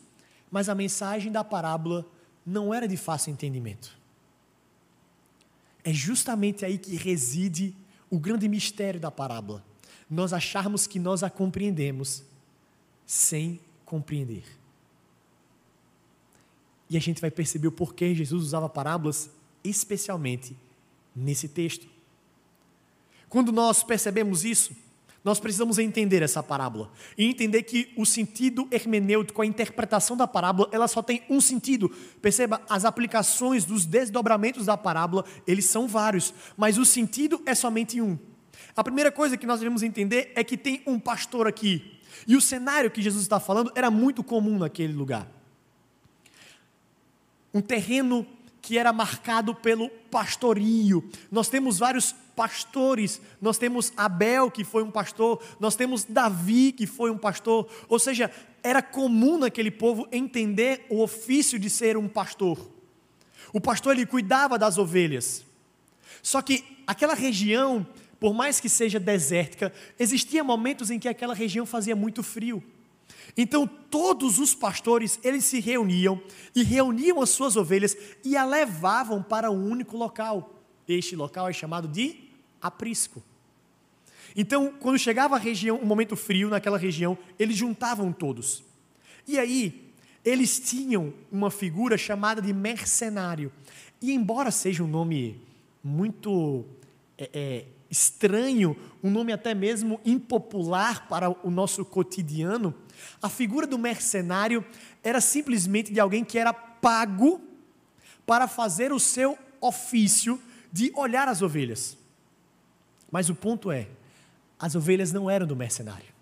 mas 0.52 0.70
a 0.70 0.76
mensagem 0.76 1.32
da 1.32 1.44
parábola 1.44 2.06
não 2.46 2.74
era 2.74 2.88
de 2.88 2.98
fácil 2.98 3.32
entendimento. 3.32 3.96
É 5.84 5.94
justamente 5.94 6.66
aí 6.66 6.78
que 6.78 6.96
reside 6.96 7.76
o 8.16 8.20
grande 8.20 8.48
mistério 8.48 8.98
da 8.98 9.12
parábola. 9.12 9.62
Nós 10.10 10.32
acharmos 10.32 10.88
que 10.88 10.98
nós 10.98 11.22
a 11.22 11.30
compreendemos 11.30 12.24
sem 13.06 13.60
compreender. 13.84 14.46
E 16.90 16.96
a 16.96 17.00
gente 17.02 17.20
vai 17.20 17.30
perceber 17.30 17.68
o 17.68 17.74
porquê 17.74 18.16
Jesus 18.16 18.42
usava 18.42 18.70
parábolas, 18.70 19.30
especialmente 19.66 20.56
nesse 21.14 21.50
texto. 21.50 21.90
Quando 23.28 23.52
nós 23.52 23.84
percebemos 23.84 24.46
isso, 24.46 24.74
nós 25.26 25.40
precisamos 25.40 25.80
entender 25.80 26.22
essa 26.22 26.44
parábola 26.44 26.92
e 27.18 27.26
entender 27.26 27.64
que 27.64 27.92
o 27.98 28.06
sentido 28.06 28.68
hermenêutico, 28.70 29.42
a 29.42 29.46
interpretação 29.46 30.16
da 30.16 30.28
parábola, 30.28 30.70
ela 30.72 30.88
só 30.88 31.02
tem 31.02 31.24
um 31.28 31.42
sentido. 31.42 31.90
Perceba, 32.22 32.62
as 32.70 32.86
aplicações 32.86 33.66
dos 33.66 33.88
desdobramentos 33.88 34.68
da 34.68 34.78
parábola, 34.78 35.26
eles 35.48 35.66
são 35.66 35.88
vários, 35.88 36.32
mas 36.56 36.78
o 36.78 36.86
sentido 36.86 37.42
é 37.44 37.56
somente 37.56 38.00
um. 38.00 38.20
A 38.78 38.84
primeira 38.84 39.12
coisa 39.12 39.36
que 39.36 39.48
nós 39.48 39.60
devemos 39.60 39.82
entender 39.82 40.32
é 40.36 40.44
que 40.44 40.56
tem 40.56 40.84
um 40.86 41.00
pastor 41.00 41.48
aqui. 41.48 42.00
E 42.28 42.36
o 42.36 42.42
cenário 42.42 42.92
que 42.92 43.02
Jesus 43.02 43.24
está 43.24 43.40
falando 43.40 43.72
era 43.74 43.90
muito 43.90 44.24
comum 44.24 44.60
naquele 44.60 44.94
lugar. 44.94 45.28
Um 47.52 47.62
terreno 47.62 48.28
que 48.62 48.78
era 48.78 48.94
marcado 48.94 49.56
pelo 49.56 49.90
pastorio. 49.90 51.10
Nós 51.32 51.50
temos 51.50 51.80
vários 51.80 52.16
pastores, 52.36 53.22
nós 53.42 53.58
temos 53.58 53.94
Abel, 53.96 54.52
que 54.52 54.64
foi 54.64 54.84
um 54.84 54.92
pastor, 54.92 55.42
nós 55.60 55.76
temos 55.76 56.04
Davi, 56.04 56.72
que 56.72 56.86
foi 56.86 57.10
um 57.10 57.18
pastor. 57.18 57.68
Ou 57.88 57.98
seja, 57.98 58.30
era 58.62 58.82
comum 58.82 59.38
naquele 59.38 59.72
povo 59.72 60.08
entender 60.12 60.86
o 60.90 61.02
ofício 61.02 61.58
de 61.58 61.70
ser 61.70 61.98
um 61.98 62.08
pastor. 62.08 62.60
O 63.54 63.62
pastor 63.62 63.96
ele 63.96 64.06
cuidava 64.06 64.58
das 64.58 64.78
ovelhas. 64.78 65.46
Só 66.22 66.42
que 66.42 66.64
aquela 66.86 67.14
região, 67.14 67.86
por 68.20 68.34
mais 68.34 68.60
que 68.60 68.68
seja 68.68 69.00
desértica, 69.00 69.72
existia 69.98 70.44
momentos 70.44 70.90
em 70.90 71.00
que 71.00 71.08
aquela 71.08 71.34
região 71.34 71.66
fazia 71.66 71.96
muito 71.96 72.22
frio. 72.22 72.64
Então 73.38 73.68
todos 73.68 74.40
os 74.40 74.54
pastores, 74.54 75.20
eles 75.24 75.46
se 75.46 75.60
reuniam 75.60 76.22
e 76.56 76.64
reuniam 76.64 77.22
as 77.22 77.30
suas 77.30 77.56
ovelhas 77.56 77.96
e 78.24 78.36
a 78.36 78.44
levavam 78.44 79.22
para 79.22 79.52
um 79.52 79.70
único 79.70 79.96
local. 79.96 80.54
Este 80.88 81.16
local 81.16 81.50
é 81.50 81.54
chamado 81.54 81.88
de 81.88 82.25
aprisco. 82.66 83.24
Então, 84.36 84.74
quando 84.80 85.00
chegava 85.00 85.36
a 85.36 85.40
região, 85.40 85.80
um 85.82 85.86
momento 85.86 86.16
frio 86.16 86.50
naquela 86.50 86.78
região, 86.78 87.18
eles 87.40 87.56
juntavam 87.56 88.12
todos. 88.12 88.64
E 89.28 89.40
aí, 89.40 89.92
eles 90.24 90.60
tinham 90.60 91.14
uma 91.32 91.50
figura 91.50 91.98
chamada 91.98 92.42
de 92.42 92.52
mercenário. 92.52 93.52
E 94.02 94.12
embora 94.12 94.52
seja 94.52 94.84
um 94.84 94.88
nome 94.88 95.40
muito 95.84 96.66
é, 97.18 97.30
é, 97.34 97.66
estranho, 97.90 98.76
um 99.04 99.10
nome 99.10 99.32
até 99.32 99.54
mesmo 99.54 100.02
impopular 100.04 101.08
para 101.08 101.30
o 101.30 101.50
nosso 101.50 101.86
cotidiano, 101.86 102.74
a 103.22 103.30
figura 103.30 103.68
do 103.68 103.78
mercenário 103.78 104.66
era 105.04 105.22
simplesmente 105.22 105.94
de 105.94 106.00
alguém 106.00 106.26
que 106.26 106.38
era 106.38 106.52
pago 106.52 107.40
para 108.26 108.48
fazer 108.48 108.92
o 108.92 109.00
seu 109.00 109.38
ofício 109.62 110.42
de 110.72 110.92
olhar 110.96 111.28
as 111.28 111.42
ovelhas. 111.42 111.98
Mas 113.12 113.30
o 113.30 113.36
ponto 113.36 113.72
é, 113.72 113.88
as 114.60 114.76
ovelhas 114.76 115.12
não 115.12 115.30
eram 115.30 115.46
do 115.46 115.56
mercenário. 115.56 116.14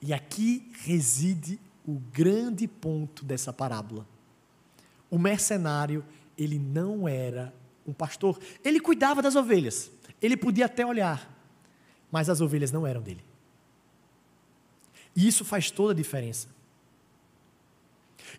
E 0.00 0.12
aqui 0.12 0.70
reside 0.82 1.58
o 1.86 2.00
grande 2.12 2.66
ponto 2.66 3.24
dessa 3.24 3.52
parábola. 3.52 4.06
O 5.10 5.18
mercenário, 5.18 6.04
ele 6.36 6.58
não 6.58 7.08
era 7.08 7.52
um 7.86 7.92
pastor. 7.92 8.38
Ele 8.64 8.80
cuidava 8.80 9.22
das 9.22 9.36
ovelhas. 9.36 9.90
Ele 10.20 10.36
podia 10.36 10.66
até 10.66 10.84
olhar, 10.84 11.30
mas 12.10 12.28
as 12.28 12.40
ovelhas 12.40 12.72
não 12.72 12.86
eram 12.86 13.00
dele. 13.00 13.24
E 15.14 15.26
isso 15.26 15.44
faz 15.44 15.70
toda 15.70 15.92
a 15.92 15.96
diferença. 15.96 16.48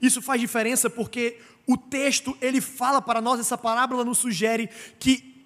Isso 0.01 0.21
faz 0.21 0.39
diferença 0.39 0.89
porque 0.89 1.39
o 1.65 1.77
texto 1.77 2.37
ele 2.41 2.61
fala 2.61 3.01
para 3.01 3.21
nós 3.21 3.39
essa 3.39 3.57
parábola 3.57 4.03
nos 4.03 4.17
sugere 4.17 4.69
que 4.99 5.36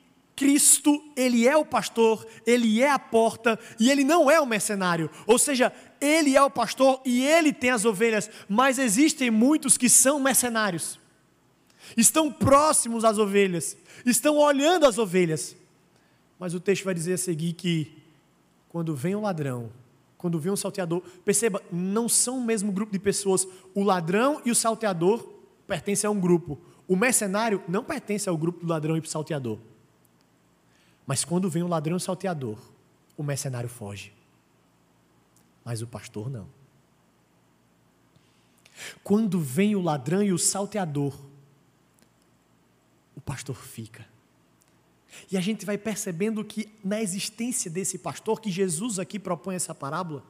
Cristo, 0.41 0.99
ele 1.15 1.47
é 1.47 1.55
o 1.55 1.63
pastor, 1.63 2.25
ele 2.47 2.81
é 2.81 2.89
a 2.89 2.97
porta 2.97 3.59
e 3.79 3.91
ele 3.91 4.03
não 4.03 4.29
é 4.29 4.41
o 4.41 4.45
mercenário. 4.45 5.07
Ou 5.27 5.37
seja, 5.37 5.71
ele 6.01 6.35
é 6.35 6.41
o 6.41 6.49
pastor 6.49 6.99
e 7.05 7.23
ele 7.23 7.53
tem 7.53 7.69
as 7.69 7.85
ovelhas, 7.85 8.27
mas 8.49 8.79
existem 8.79 9.29
muitos 9.29 9.77
que 9.77 9.87
são 9.87 10.19
mercenários. 10.19 10.99
Estão 11.95 12.31
próximos 12.31 13.05
às 13.05 13.19
ovelhas, 13.19 13.77
estão 14.03 14.35
olhando 14.35 14.87
as 14.87 14.97
ovelhas. 14.97 15.55
Mas 16.39 16.55
o 16.55 16.59
texto 16.59 16.85
vai 16.85 16.95
dizer 16.95 17.13
a 17.13 17.17
seguir 17.19 17.53
que 17.53 17.95
quando 18.67 18.95
vem 18.95 19.15
um 19.15 19.21
ladrão, 19.21 19.71
quando 20.17 20.39
vem 20.39 20.51
um 20.51 20.55
salteador, 20.55 21.03
perceba, 21.23 21.61
não 21.71 22.09
são 22.09 22.39
o 22.39 22.43
mesmo 22.43 22.71
grupo 22.71 22.91
de 22.91 22.97
pessoas. 22.99 23.47
O 23.75 23.83
ladrão 23.83 24.41
e 24.43 24.49
o 24.49 24.55
salteador 24.55 25.23
pertencem 25.67 26.07
a 26.07 26.11
um 26.11 26.19
grupo. 26.19 26.59
O 26.87 26.95
mercenário 26.95 27.61
não 27.67 27.83
pertence 27.83 28.27
ao 28.27 28.35
grupo 28.35 28.65
do 28.65 28.71
ladrão 28.71 28.97
e 28.97 29.01
do 29.01 29.07
salteador. 29.07 29.59
Mas 31.11 31.25
quando 31.25 31.49
vem 31.49 31.61
o 31.61 31.67
ladrão 31.67 31.99
salteador, 31.99 32.57
o 33.17 33.21
mercenário 33.21 33.67
foge. 33.67 34.13
Mas 35.61 35.81
o 35.81 35.87
pastor 35.87 36.29
não. 36.29 36.47
Quando 39.03 39.37
vem 39.37 39.75
o 39.75 39.81
ladrão 39.81 40.23
e 40.23 40.31
o 40.31 40.37
salteador, 40.37 41.13
o 43.13 43.19
pastor 43.19 43.57
fica. 43.57 44.07
E 45.29 45.37
a 45.37 45.41
gente 45.41 45.65
vai 45.65 45.77
percebendo 45.77 46.45
que 46.45 46.73
na 46.81 47.01
existência 47.01 47.69
desse 47.69 47.97
pastor, 47.97 48.39
que 48.39 48.49
Jesus 48.49 48.97
aqui 48.97 49.19
propõe 49.19 49.55
essa 49.55 49.75
parábola, 49.75 50.23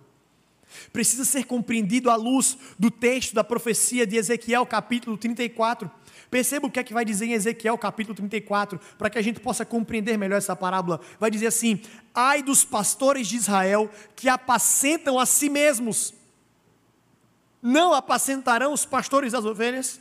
precisa 0.91 1.25
ser 1.25 1.43
compreendido 1.43 2.09
à 2.09 2.15
luz 2.15 2.57
do 2.79 2.89
texto 2.89 3.35
da 3.35 3.43
profecia 3.43 4.07
de 4.07 4.15
Ezequiel, 4.15 4.65
capítulo 4.65 5.15
34. 5.15 5.91
Perceba 6.31 6.65
o 6.65 6.71
que 6.71 6.79
é 6.79 6.83
que 6.83 6.93
vai 6.93 7.03
dizer 7.03 7.25
em 7.25 7.33
Ezequiel, 7.33 7.77
capítulo 7.77 8.15
34, 8.15 8.79
para 8.97 9.09
que 9.09 9.17
a 9.17 9.21
gente 9.21 9.41
possa 9.41 9.65
compreender 9.65 10.17
melhor 10.17 10.37
essa 10.37 10.55
parábola. 10.55 11.01
Vai 11.19 11.29
dizer 11.29 11.47
assim: 11.47 11.81
Ai 12.15 12.41
dos 12.41 12.63
pastores 12.63 13.27
de 13.27 13.35
Israel 13.35 13.89
que 14.15 14.29
apacentam 14.29 15.19
a 15.19 15.25
si 15.25 15.49
mesmos, 15.49 16.13
não 17.61 17.93
apacentarão 17.93 18.71
os 18.71 18.85
pastores 18.85 19.33
das 19.33 19.43
ovelhas? 19.43 19.99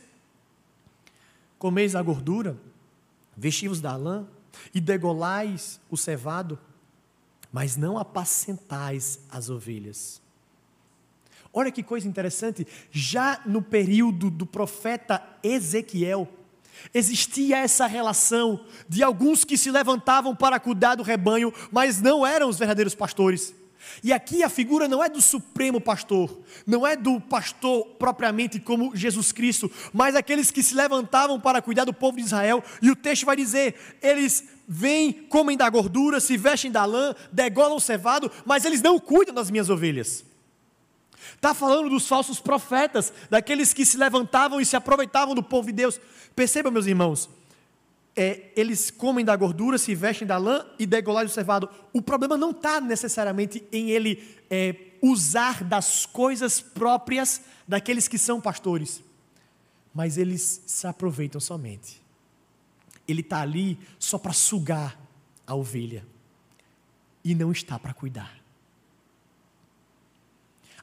Comeis 1.59 1.95
a 1.95 2.01
gordura, 2.01 2.57
vestivos 3.35 3.81
da 3.81 3.97
lã, 3.97 4.25
e 4.73 4.79
degolais 4.79 5.81
o 5.89 5.97
cevado, 5.97 6.57
mas 7.51 7.75
não 7.75 7.97
apacentais 7.97 9.19
as 9.29 9.49
ovelhas. 9.49 10.21
Olha 11.53 11.71
que 11.71 11.83
coisa 11.83 12.07
interessante, 12.07 12.65
já 12.91 13.41
no 13.45 13.61
período 13.61 14.29
do 14.29 14.45
profeta 14.45 15.21
Ezequiel, 15.43 16.27
existia 16.93 17.57
essa 17.57 17.85
relação 17.85 18.65
de 18.87 19.03
alguns 19.03 19.43
que 19.43 19.57
se 19.57 19.69
levantavam 19.69 20.35
para 20.35 20.59
cuidar 20.59 20.95
do 20.95 21.03
rebanho, 21.03 21.53
mas 21.71 22.01
não 22.01 22.25
eram 22.25 22.47
os 22.47 22.57
verdadeiros 22.57 22.95
pastores. 22.95 23.53
E 24.03 24.13
aqui 24.13 24.43
a 24.43 24.49
figura 24.49 24.87
não 24.87 25.03
é 25.03 25.09
do 25.09 25.21
supremo 25.21 25.81
pastor, 25.81 26.39
não 26.65 26.85
é 26.85 26.95
do 26.95 27.19
pastor 27.19 27.85
propriamente 27.99 28.59
como 28.59 28.95
Jesus 28.95 29.31
Cristo, 29.31 29.69
mas 29.91 30.15
aqueles 30.15 30.51
que 30.51 30.63
se 30.63 30.75
levantavam 30.75 31.39
para 31.39 31.61
cuidar 31.61 31.83
do 31.83 31.93
povo 31.93 32.17
de 32.17 32.23
Israel. 32.23 32.63
E 32.81 32.89
o 32.89 32.95
texto 32.95 33.25
vai 33.25 33.35
dizer: 33.35 33.75
eles 34.01 34.43
vêm, 34.67 35.11
comem 35.11 35.57
da 35.57 35.69
gordura, 35.69 36.19
se 36.19 36.37
vestem 36.37 36.71
da 36.71 36.85
lã, 36.85 37.13
degolam 37.31 37.77
o 37.77 37.81
cevado, 37.81 38.31
mas 38.45 38.65
eles 38.65 38.81
não 38.81 38.99
cuidam 38.99 39.33
das 39.33 39.51
minhas 39.51 39.69
ovelhas. 39.69 40.23
Está 41.35 41.53
falando 41.53 41.89
dos 41.89 42.07
falsos 42.07 42.39
profetas, 42.39 43.13
daqueles 43.29 43.73
que 43.73 43.85
se 43.85 43.97
levantavam 43.97 44.59
e 44.59 44.65
se 44.65 44.75
aproveitavam 44.75 45.35
do 45.35 45.43
povo 45.43 45.67
de 45.67 45.73
Deus. 45.73 45.99
Perceba, 46.35 46.71
meus 46.71 46.85
irmãos, 46.85 47.29
é, 48.15 48.51
eles 48.55 48.91
comem 48.91 49.23
da 49.23 49.35
gordura, 49.35 49.77
se 49.77 49.95
vestem 49.95 50.27
da 50.27 50.37
lã 50.37 50.65
e 50.77 50.85
degolagem 50.85 51.27
do 51.27 51.33
cevado. 51.33 51.69
O 51.93 52.01
problema 52.01 52.37
não 52.37 52.51
está 52.51 52.81
necessariamente 52.81 53.63
em 53.71 53.89
ele 53.89 54.37
é, 54.49 54.75
usar 55.01 55.63
das 55.63 56.05
coisas 56.05 56.59
próprias 56.59 57.41
daqueles 57.67 58.07
que 58.07 58.17
são 58.17 58.41
pastores, 58.41 59.01
mas 59.93 60.17
eles 60.17 60.61
se 60.65 60.85
aproveitam 60.87 61.39
somente. 61.39 62.01
Ele 63.07 63.21
está 63.21 63.41
ali 63.41 63.79
só 63.97 64.17
para 64.17 64.33
sugar 64.33 64.99
a 65.47 65.55
ovelha 65.55 66.05
e 67.23 67.33
não 67.33 67.51
está 67.51 67.79
para 67.79 67.93
cuidar. 67.93 68.40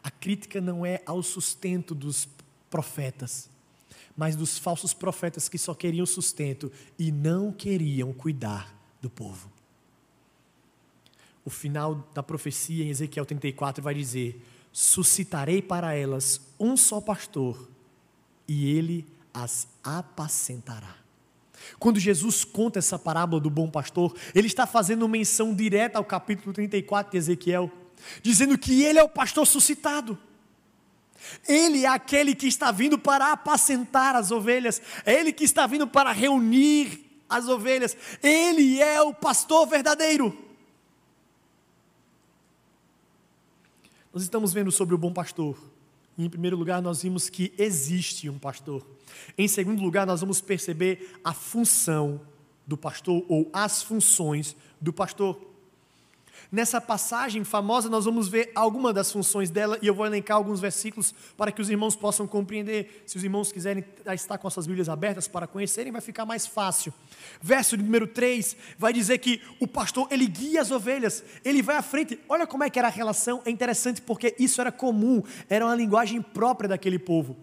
A 0.08 0.10
crítica 0.10 0.58
não 0.58 0.86
é 0.86 1.02
ao 1.04 1.22
sustento 1.22 1.94
dos 1.94 2.26
profetas, 2.70 3.50
mas 4.16 4.34
dos 4.34 4.56
falsos 4.56 4.94
profetas 4.94 5.50
que 5.50 5.58
só 5.58 5.74
queriam 5.74 6.06
sustento 6.06 6.72
e 6.98 7.12
não 7.12 7.52
queriam 7.52 8.10
cuidar 8.14 8.74
do 9.02 9.10
povo. 9.10 9.52
O 11.44 11.50
final 11.50 12.08
da 12.14 12.22
profecia 12.22 12.86
em 12.86 12.88
Ezequiel 12.88 13.26
34 13.26 13.84
vai 13.84 13.92
dizer: 13.92 14.42
Suscitarei 14.72 15.60
para 15.60 15.92
elas 15.92 16.40
um 16.58 16.74
só 16.74 17.02
pastor, 17.02 17.68
e 18.48 18.66
ele 18.66 19.06
as 19.34 19.68
apacentará. 19.84 20.96
Quando 21.78 22.00
Jesus 22.00 22.44
conta 22.44 22.78
essa 22.78 22.98
parábola 22.98 23.42
do 23.42 23.50
bom 23.50 23.70
pastor, 23.70 24.16
ele 24.34 24.46
está 24.46 24.66
fazendo 24.66 25.06
menção 25.06 25.54
direta 25.54 25.98
ao 25.98 26.04
capítulo 26.04 26.54
34 26.54 27.12
de 27.12 27.18
Ezequiel, 27.18 27.70
dizendo 28.22 28.56
que 28.56 28.82
ele 28.82 28.98
é 28.98 29.02
o 29.02 29.08
pastor 29.08 29.46
suscitado. 29.46 30.18
Ele 31.46 31.84
é 31.84 31.88
aquele 31.88 32.34
que 32.34 32.46
está 32.46 32.70
vindo 32.70 32.98
para 32.98 33.32
apacentar 33.32 34.14
as 34.14 34.30
ovelhas, 34.30 34.80
é 35.04 35.14
ele 35.14 35.32
que 35.32 35.44
está 35.44 35.66
vindo 35.66 35.86
para 35.86 36.12
reunir 36.12 37.04
as 37.28 37.48
ovelhas, 37.48 37.96
ele 38.22 38.80
é 38.80 39.00
o 39.02 39.12
pastor 39.12 39.66
verdadeiro. 39.66 40.36
Nós 44.12 44.22
estamos 44.22 44.52
vendo 44.52 44.72
sobre 44.72 44.94
o 44.94 44.98
bom 44.98 45.12
pastor. 45.12 45.56
Em 46.16 46.28
primeiro 46.28 46.56
lugar, 46.56 46.82
nós 46.82 47.02
vimos 47.02 47.28
que 47.28 47.52
existe 47.56 48.28
um 48.28 48.38
pastor. 48.38 48.84
Em 49.36 49.46
segundo 49.46 49.82
lugar, 49.82 50.06
nós 50.06 50.20
vamos 50.20 50.40
perceber 50.40 51.20
a 51.22 51.32
função 51.32 52.20
do 52.66 52.76
pastor 52.76 53.24
ou 53.28 53.48
as 53.52 53.82
funções 53.82 54.56
do 54.80 54.92
pastor. 54.92 55.40
Nessa 56.50 56.80
passagem 56.80 57.44
famosa, 57.44 57.90
nós 57.90 58.06
vamos 58.06 58.26
ver 58.26 58.50
alguma 58.54 58.90
das 58.90 59.12
funções 59.12 59.50
dela 59.50 59.78
e 59.82 59.86
eu 59.86 59.94
vou 59.94 60.06
elencar 60.06 60.38
alguns 60.38 60.60
versículos 60.60 61.14
para 61.36 61.52
que 61.52 61.60
os 61.60 61.68
irmãos 61.68 61.94
possam 61.94 62.26
compreender. 62.26 63.02
Se 63.04 63.18
os 63.18 63.24
irmãos 63.24 63.52
quiserem 63.52 63.84
estar 64.14 64.38
com 64.38 64.48
as 64.48 64.54
suas 64.54 64.66
Bíblias 64.66 64.88
abertas 64.88 65.28
para 65.28 65.46
conhecerem, 65.46 65.92
vai 65.92 66.00
ficar 66.00 66.24
mais 66.24 66.46
fácil. 66.46 66.92
Verso 67.42 67.76
número 67.76 68.06
3 68.06 68.56
vai 68.78 68.94
dizer 68.94 69.18
que 69.18 69.42
o 69.60 69.66
pastor 69.66 70.08
ele 70.10 70.26
guia 70.26 70.62
as 70.62 70.70
ovelhas, 70.70 71.22
ele 71.44 71.60
vai 71.60 71.76
à 71.76 71.82
frente. 71.82 72.18
Olha 72.26 72.46
como 72.46 72.64
é 72.64 72.70
que 72.70 72.78
era 72.78 72.88
a 72.88 72.90
relação, 72.90 73.42
é 73.44 73.50
interessante 73.50 74.00
porque 74.00 74.34
isso 74.38 74.58
era 74.58 74.72
comum, 74.72 75.22
era 75.50 75.66
uma 75.66 75.74
linguagem 75.74 76.22
própria 76.22 76.66
daquele 76.66 76.98
povo. 76.98 77.36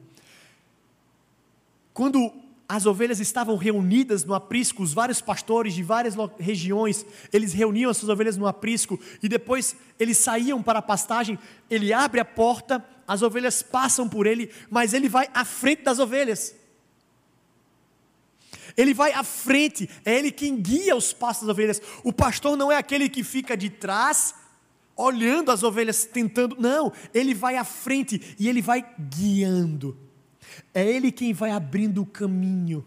Quando 1.94 2.45
as 2.68 2.86
ovelhas 2.86 3.20
estavam 3.20 3.56
reunidas 3.58 4.26
no 4.26 4.34
aprisco, 4.34 4.82
os 4.82 4.94
vários 4.94 5.22
pastores 5.22 5.74
de 5.74 5.84
várias 5.84 6.16
regiões, 6.40 7.06
eles 7.32 7.54
reuniam 7.54 7.92
as 7.92 7.98
suas 7.98 8.10
ovelhas 8.10 8.38
no 8.38 8.48
aprisco 8.48 9.00
e 9.22 9.30
depois 9.30 9.76
eles 10.00 10.18
saíam 10.18 10.62
para 10.64 10.80
a 10.80 10.82
pastagem. 10.82 11.38
Ele 11.70 11.94
abre 11.94 12.20
a 12.20 12.26
porta, 12.26 12.84
as 13.08 13.22
ovelhas 13.22 13.62
passam 13.62 14.10
por 14.10 14.26
ele, 14.26 14.52
mas 14.70 14.94
ele 14.94 15.08
vai 15.08 15.30
à 15.34 15.46
frente 15.46 15.84
das 15.84 16.00
ovelhas. 16.00 16.56
Ele 18.76 18.94
vai 18.94 19.14
à 19.14 19.24
frente, 19.24 19.90
é 20.04 20.18
ele 20.18 20.32
quem 20.32 20.60
guia 20.60 20.96
os 20.96 21.14
passos 21.14 21.44
das 21.44 21.52
ovelhas. 21.52 21.82
O 22.04 22.12
pastor 22.12 22.58
não 22.58 22.72
é 22.72 22.78
aquele 22.78 23.08
que 23.08 23.24
fica 23.24 23.56
de 23.56 23.70
trás, 23.70 24.34
olhando 24.96 25.52
as 25.52 25.62
ovelhas, 25.62 26.04
tentando. 26.06 26.58
Não, 26.60 26.92
ele 27.14 27.34
vai 27.34 27.58
à 27.58 27.64
frente 27.64 28.36
e 28.40 28.50
ele 28.50 28.62
vai 28.62 28.84
guiando. 29.00 30.05
É 30.74 30.86
Ele 30.86 31.12
quem 31.12 31.34
vai 31.34 31.52
abrindo 31.52 32.02
o 32.02 32.06
caminho. 32.06 32.86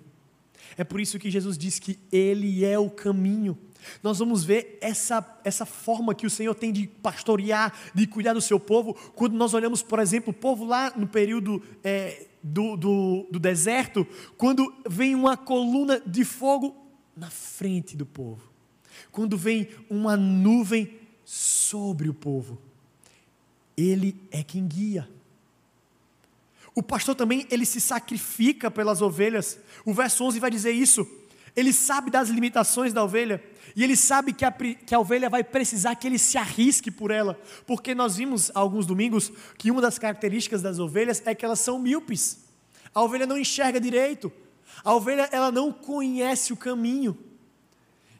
É 0.76 0.84
por 0.84 1.00
isso 1.00 1.18
que 1.18 1.30
Jesus 1.30 1.58
diz 1.58 1.78
que 1.78 1.98
Ele 2.12 2.64
é 2.64 2.78
o 2.78 2.90
caminho. 2.90 3.58
Nós 4.02 4.18
vamos 4.18 4.44
ver 4.44 4.78
essa, 4.80 5.40
essa 5.44 5.64
forma 5.64 6.14
que 6.14 6.26
o 6.26 6.30
Senhor 6.30 6.54
tem 6.54 6.72
de 6.72 6.86
pastorear, 6.86 7.72
de 7.94 8.06
cuidar 8.06 8.34
do 8.34 8.40
seu 8.40 8.58
povo, 8.58 8.94
quando 9.14 9.34
nós 9.34 9.54
olhamos, 9.54 9.82
por 9.82 9.98
exemplo, 9.98 10.30
o 10.30 10.34
povo 10.34 10.64
lá 10.64 10.92
no 10.96 11.06
período 11.06 11.62
é, 11.82 12.26
do, 12.42 12.76
do, 12.76 13.26
do 13.30 13.38
deserto, 13.38 14.06
quando 14.36 14.72
vem 14.88 15.14
uma 15.14 15.36
coluna 15.36 16.00
de 16.04 16.24
fogo 16.24 16.76
na 17.16 17.30
frente 17.30 17.96
do 17.96 18.06
povo, 18.06 18.42
quando 19.10 19.36
vem 19.36 19.68
uma 19.88 20.16
nuvem 20.16 20.98
sobre 21.24 22.08
o 22.08 22.14
povo, 22.14 22.58
Ele 23.76 24.16
é 24.30 24.42
quem 24.42 24.66
guia. 24.66 25.08
O 26.78 26.82
pastor 26.82 27.16
também, 27.16 27.44
ele 27.50 27.66
se 27.66 27.80
sacrifica 27.80 28.70
pelas 28.70 29.02
ovelhas. 29.02 29.58
O 29.84 29.92
verso 29.92 30.22
11 30.22 30.38
vai 30.38 30.48
dizer 30.48 30.70
isso. 30.70 31.04
Ele 31.56 31.72
sabe 31.72 32.08
das 32.08 32.28
limitações 32.28 32.92
da 32.92 33.02
ovelha. 33.02 33.42
E 33.74 33.82
ele 33.82 33.96
sabe 33.96 34.32
que 34.32 34.44
a, 34.44 34.52
que 34.52 34.94
a 34.94 35.00
ovelha 35.00 35.28
vai 35.28 35.42
precisar 35.42 35.96
que 35.96 36.06
ele 36.06 36.20
se 36.20 36.38
arrisque 36.38 36.88
por 36.88 37.10
ela. 37.10 37.36
Porque 37.66 37.96
nós 37.96 38.14
vimos 38.14 38.52
alguns 38.54 38.86
domingos 38.86 39.32
que 39.58 39.72
uma 39.72 39.80
das 39.80 39.98
características 39.98 40.62
das 40.62 40.78
ovelhas 40.78 41.20
é 41.26 41.34
que 41.34 41.44
elas 41.44 41.58
são 41.58 41.80
míopes. 41.80 42.44
A 42.94 43.02
ovelha 43.02 43.26
não 43.26 43.36
enxerga 43.36 43.80
direito. 43.80 44.30
A 44.84 44.94
ovelha 44.94 45.28
ela 45.32 45.50
não 45.50 45.72
conhece 45.72 46.52
o 46.52 46.56
caminho. 46.56 47.18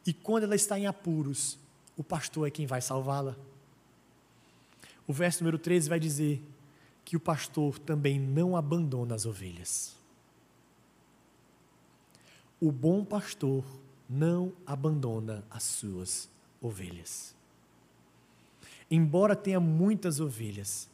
E 0.05 0.13
quando 0.13 0.43
ela 0.43 0.57
está 0.57 0.77
em 0.77 0.89
apuros, 0.89 1.57
o 1.97 2.03
pastor 2.03 2.49
é 2.49 2.51
quem 2.51 2.67
vai 2.67 2.81
salvá-la. 2.81 3.37
O 5.07 5.13
verso 5.13 5.45
número 5.45 5.61
13 5.61 5.89
vai 5.89 6.01
dizer: 6.01 6.43
que 7.09 7.17
o 7.17 7.21
pastor 7.21 7.79
também 7.79 8.21
não 8.21 8.55
abandona 8.55 9.15
as 9.15 9.25
ovelhas. 9.25 9.97
O 12.61 12.71
bom 12.71 13.03
pastor 13.03 13.65
não 14.07 14.53
abandona 14.67 15.43
as 15.49 15.63
suas 15.63 16.29
ovelhas. 16.61 17.35
Embora 18.91 19.35
tenha 19.35 19.59
muitas 19.59 20.21
ovelhas, 20.21 20.87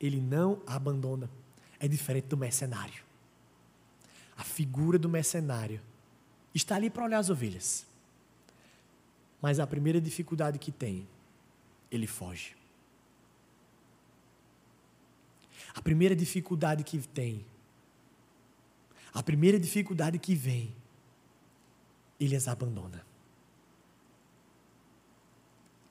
ele 0.00 0.20
não 0.20 0.60
abandona. 0.66 1.30
É 1.78 1.86
diferente 1.86 2.24
do 2.24 2.36
mercenário. 2.36 3.04
A 4.36 4.42
figura 4.42 4.98
do 4.98 5.08
mercenário 5.08 5.80
está 6.52 6.74
ali 6.74 6.90
para 6.90 7.04
olhar 7.04 7.20
as 7.20 7.30
ovelhas. 7.30 7.86
Mas 9.40 9.60
a 9.60 9.66
primeira 9.68 10.00
dificuldade 10.00 10.58
que 10.58 10.72
tem, 10.72 11.06
ele 11.92 12.08
foge. 12.08 12.59
A 15.74 15.80
primeira 15.80 16.16
dificuldade 16.16 16.82
que 16.82 16.98
tem, 16.98 17.44
a 19.12 19.22
primeira 19.22 19.58
dificuldade 19.58 20.18
que 20.18 20.34
vem, 20.34 20.74
ele 22.18 22.36
as 22.36 22.46
abandona. 22.46 23.04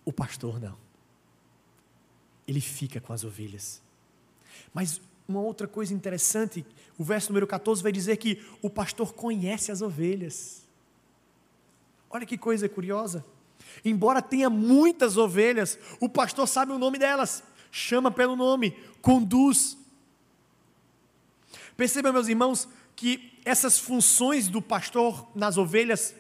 O 0.05 0.13
pastor 0.13 0.59
não. 0.59 0.77
Ele 2.47 2.61
fica 2.61 2.99
com 2.99 3.13
as 3.13 3.23
ovelhas. 3.23 3.81
Mas 4.73 5.01
uma 5.27 5.41
outra 5.41 5.67
coisa 5.67 5.93
interessante, 5.93 6.65
o 6.97 7.03
verso 7.03 7.29
número 7.29 7.45
14 7.45 7.83
vai 7.83 7.91
dizer 7.91 8.17
que 8.17 8.43
o 8.61 8.69
pastor 8.69 9.13
conhece 9.13 9.71
as 9.71 9.81
ovelhas. 9.81 10.67
Olha 12.09 12.25
que 12.25 12.37
coisa 12.37 12.67
curiosa. 12.67 13.23
Embora 13.85 14.21
tenha 14.21 14.49
muitas 14.49 15.17
ovelhas, 15.17 15.77
o 15.99 16.09
pastor 16.09 16.47
sabe 16.47 16.71
o 16.71 16.79
nome 16.79 16.97
delas 16.97 17.43
chama 17.71 18.11
pelo 18.11 18.35
nome, 18.35 18.75
conduz. 19.01 19.77
Perceba, 21.75 22.11
meus 22.11 22.27
irmãos, 22.27 22.67
que 22.95 23.39
essas 23.45 23.79
funções 23.79 24.47
do 24.47 24.61
pastor 24.61 25.29
nas 25.33 25.57
ovelhas, 25.57 26.13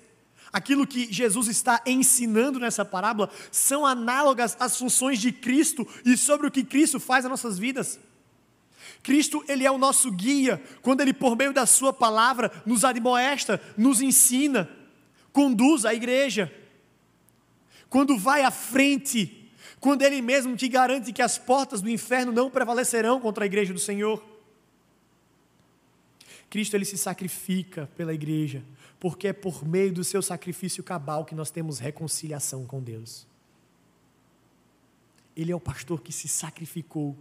aquilo 0.51 0.87
que 0.87 1.11
Jesus 1.11 1.47
está 1.47 1.81
ensinando 1.85 2.59
nessa 2.59 2.85
parábola, 2.85 3.29
são 3.51 3.85
análogas 3.85 4.55
às 4.59 4.77
funções 4.77 5.19
de 5.19 5.31
Cristo 5.31 5.87
e 6.05 6.15
sobre 6.15 6.47
o 6.47 6.51
que 6.51 6.63
Cristo 6.63 6.99
faz 6.99 7.23
nas 7.23 7.31
nossas 7.31 7.59
vidas. 7.59 7.99
Cristo, 9.03 9.43
ele 9.47 9.65
é 9.65 9.71
o 9.71 9.77
nosso 9.77 10.11
guia, 10.11 10.61
quando 10.81 11.01
ele 11.01 11.13
por 11.13 11.35
meio 11.35 11.53
da 11.53 11.65
sua 11.65 11.93
palavra 11.93 12.51
nos 12.65 12.83
admoesta, 12.83 13.61
nos 13.77 14.01
ensina, 14.01 14.69
conduz 15.31 15.85
a 15.85 15.93
igreja. 15.93 16.53
Quando 17.89 18.17
vai 18.17 18.43
à 18.43 18.51
frente 18.51 19.38
quando 19.79 20.01
Ele 20.01 20.21
mesmo 20.21 20.55
te 20.55 20.67
garante 20.67 21.13
que 21.13 21.21
as 21.21 21.37
portas 21.37 21.81
do 21.81 21.89
inferno 21.89 22.31
não 22.31 22.49
prevalecerão 22.49 23.19
contra 23.19 23.45
a 23.45 23.47
igreja 23.47 23.73
do 23.73 23.79
Senhor. 23.79 24.23
Cristo 26.49 26.75
ele 26.75 26.85
se 26.85 26.97
sacrifica 26.97 27.87
pela 27.95 28.13
igreja, 28.13 28.63
porque 28.99 29.27
é 29.27 29.33
por 29.33 29.65
meio 29.65 29.93
do 29.93 30.03
seu 30.03 30.21
sacrifício 30.21 30.83
cabal 30.83 31.23
que 31.23 31.35
nós 31.35 31.51
temos 31.51 31.77
reconciliação 31.77 32.65
com 32.65 32.81
Deus. 32.81 33.27
Ele 35.35 35.51
é 35.51 35.55
o 35.55 35.59
pastor 35.59 36.01
que 36.01 36.11
se 36.11 36.27
sacrificou. 36.27 37.15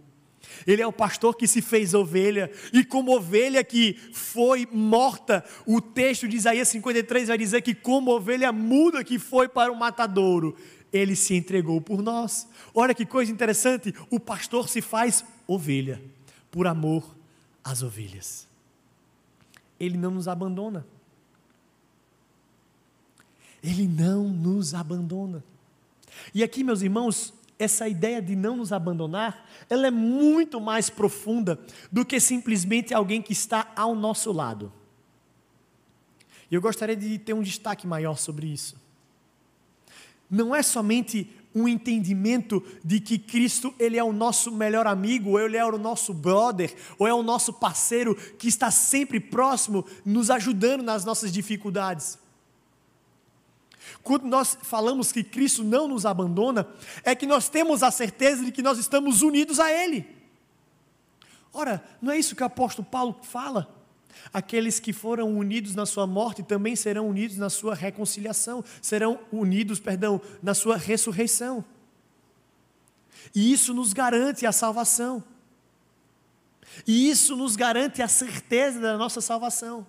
Ele 0.65 0.81
é 0.81 0.87
o 0.87 0.93
pastor 0.93 1.35
que 1.35 1.45
se 1.45 1.61
fez 1.61 1.93
ovelha, 1.93 2.49
e 2.71 2.83
como 2.83 3.15
ovelha 3.15 3.63
que 3.63 3.93
foi 4.13 4.67
morta, 4.71 5.43
o 5.65 5.81
texto 5.81 6.27
de 6.29 6.37
Isaías 6.37 6.69
53 6.69 7.27
vai 7.27 7.37
dizer 7.37 7.61
que, 7.61 7.75
como 7.75 8.11
ovelha 8.11 8.51
muda 8.51 9.03
que 9.03 9.19
foi 9.19 9.49
para 9.49 9.71
o 9.71 9.75
matadouro, 9.75 10.55
ele 10.91 11.15
se 11.15 11.35
entregou 11.35 11.79
por 11.79 12.01
nós. 12.01 12.47
Olha 12.73 12.95
que 12.95 13.05
coisa 13.05 13.31
interessante: 13.31 13.93
o 14.09 14.19
pastor 14.19 14.67
se 14.67 14.81
faz 14.81 15.23
ovelha 15.47 16.01
por 16.51 16.67
amor 16.67 17.15
às 17.63 17.81
ovelhas. 17.83 18.47
Ele 19.79 19.97
não 19.97 20.11
nos 20.11 20.27
abandona. 20.27 20.85
Ele 23.63 23.87
não 23.87 24.27
nos 24.29 24.73
abandona. 24.73 25.43
E 26.33 26.43
aqui, 26.43 26.63
meus 26.63 26.81
irmãos, 26.81 27.33
essa 27.57 27.87
ideia 27.87 28.21
de 28.21 28.35
não 28.35 28.57
nos 28.57 28.71
abandonar, 28.71 29.49
ela 29.69 29.87
é 29.87 29.91
muito 29.91 30.59
mais 30.61 30.89
profunda 30.89 31.59
do 31.91 32.05
que 32.05 32.19
simplesmente 32.19 32.93
alguém 32.93 33.21
que 33.21 33.33
está 33.33 33.71
ao 33.75 33.95
nosso 33.95 34.31
lado. 34.31 34.71
E 36.49 36.55
eu 36.55 36.61
gostaria 36.61 36.95
de 36.95 37.17
ter 37.19 37.33
um 37.33 37.43
destaque 37.43 37.85
maior 37.85 38.17
sobre 38.17 38.47
isso 38.47 38.88
não 40.29 40.55
é 40.55 40.61
somente 40.61 41.33
um 41.53 41.67
entendimento 41.67 42.63
de 42.83 42.99
que 42.99 43.17
Cristo 43.17 43.73
ele 43.79 43.97
é 43.97 44.03
o 44.03 44.13
nosso 44.13 44.51
melhor 44.51 44.85
amigo, 44.85 45.31
ou 45.31 45.39
ele 45.39 45.57
é 45.57 45.65
o 45.65 45.77
nosso 45.77 46.13
brother, 46.13 46.73
ou 46.97 47.07
é 47.07 47.13
o 47.13 47.23
nosso 47.23 47.53
parceiro 47.53 48.15
que 48.15 48.47
está 48.47 48.69
sempre 48.69 49.19
próximo, 49.19 49.85
nos 50.05 50.29
ajudando 50.29 50.83
nas 50.83 51.03
nossas 51.03 51.31
dificuldades. 51.31 52.17
Quando 54.03 54.25
nós 54.25 54.57
falamos 54.61 55.11
que 55.11 55.23
Cristo 55.23 55.63
não 55.63 55.87
nos 55.87 56.05
abandona, 56.05 56.67
é 57.03 57.15
que 57.15 57.25
nós 57.25 57.49
temos 57.49 57.81
a 57.81 57.89
certeza 57.89 58.45
de 58.45 58.51
que 58.51 58.61
nós 58.61 58.77
estamos 58.77 59.21
unidos 59.21 59.59
a 59.59 59.71
Ele. 59.71 60.05
Ora, 61.51 61.83
não 62.01 62.11
é 62.11 62.19
isso 62.19 62.35
que 62.35 62.43
o 62.43 62.45
apóstolo 62.45 62.87
Paulo 62.89 63.17
fala? 63.23 63.78
Aqueles 64.33 64.79
que 64.79 64.93
foram 64.93 65.37
unidos 65.37 65.75
na 65.75 65.85
sua 65.85 66.05
morte 66.05 66.43
também 66.43 66.75
serão 66.75 67.07
unidos 67.07 67.37
na 67.37 67.49
sua 67.49 67.73
reconciliação, 67.73 68.63
serão 68.81 69.19
unidos, 69.31 69.79
perdão, 69.79 70.21
na 70.41 70.53
sua 70.53 70.77
ressurreição. 70.77 71.63
E 73.33 73.51
isso 73.51 73.73
nos 73.73 73.93
garante 73.93 74.45
a 74.45 74.51
salvação. 74.51 75.23
E 76.85 77.09
isso 77.09 77.35
nos 77.35 77.55
garante 77.55 78.01
a 78.01 78.07
certeza 78.07 78.79
da 78.79 78.97
nossa 78.97 79.21
salvação. 79.21 79.85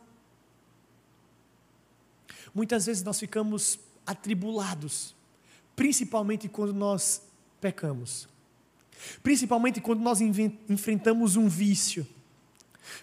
Muitas 2.55 2.87
vezes 2.87 3.03
nós 3.03 3.19
ficamos 3.19 3.79
atribulados, 4.07 5.15
principalmente 5.77 6.49
quando 6.49 6.75
nós 6.75 7.23
pecamos, 7.61 8.29
principalmente 9.23 9.81
quando 9.81 10.01
nós 10.01 10.21
enfrentamos 10.21 11.37
um 11.37 11.49
vício, 11.49 12.07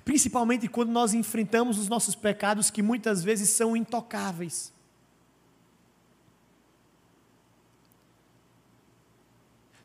principalmente 0.04 0.68
quando 0.68 0.92
nós 0.92 1.14
enfrentamos 1.14 1.78
os 1.78 1.88
nossos 1.88 2.16
pecados 2.16 2.70
que 2.70 2.82
muitas 2.82 3.24
vezes 3.24 3.50
são 3.50 3.76
intocáveis. 3.76 4.74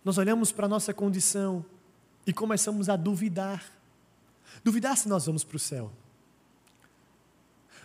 Nós 0.05 0.19
olhamos 0.19 0.51
para 0.51 0.67
a 0.67 0.69
nossa 0.69 0.93
condição 0.93 1.65
e 2.27 2.33
começamos 2.33 2.89
a 2.89 2.97
duvidar. 2.97 3.65
Duvidar 4.65 4.97
se 4.97 5.09
nós 5.09 5.27
vamos 5.27 5.45
para 5.45 5.57
o 5.57 5.61
céu 5.61 5.93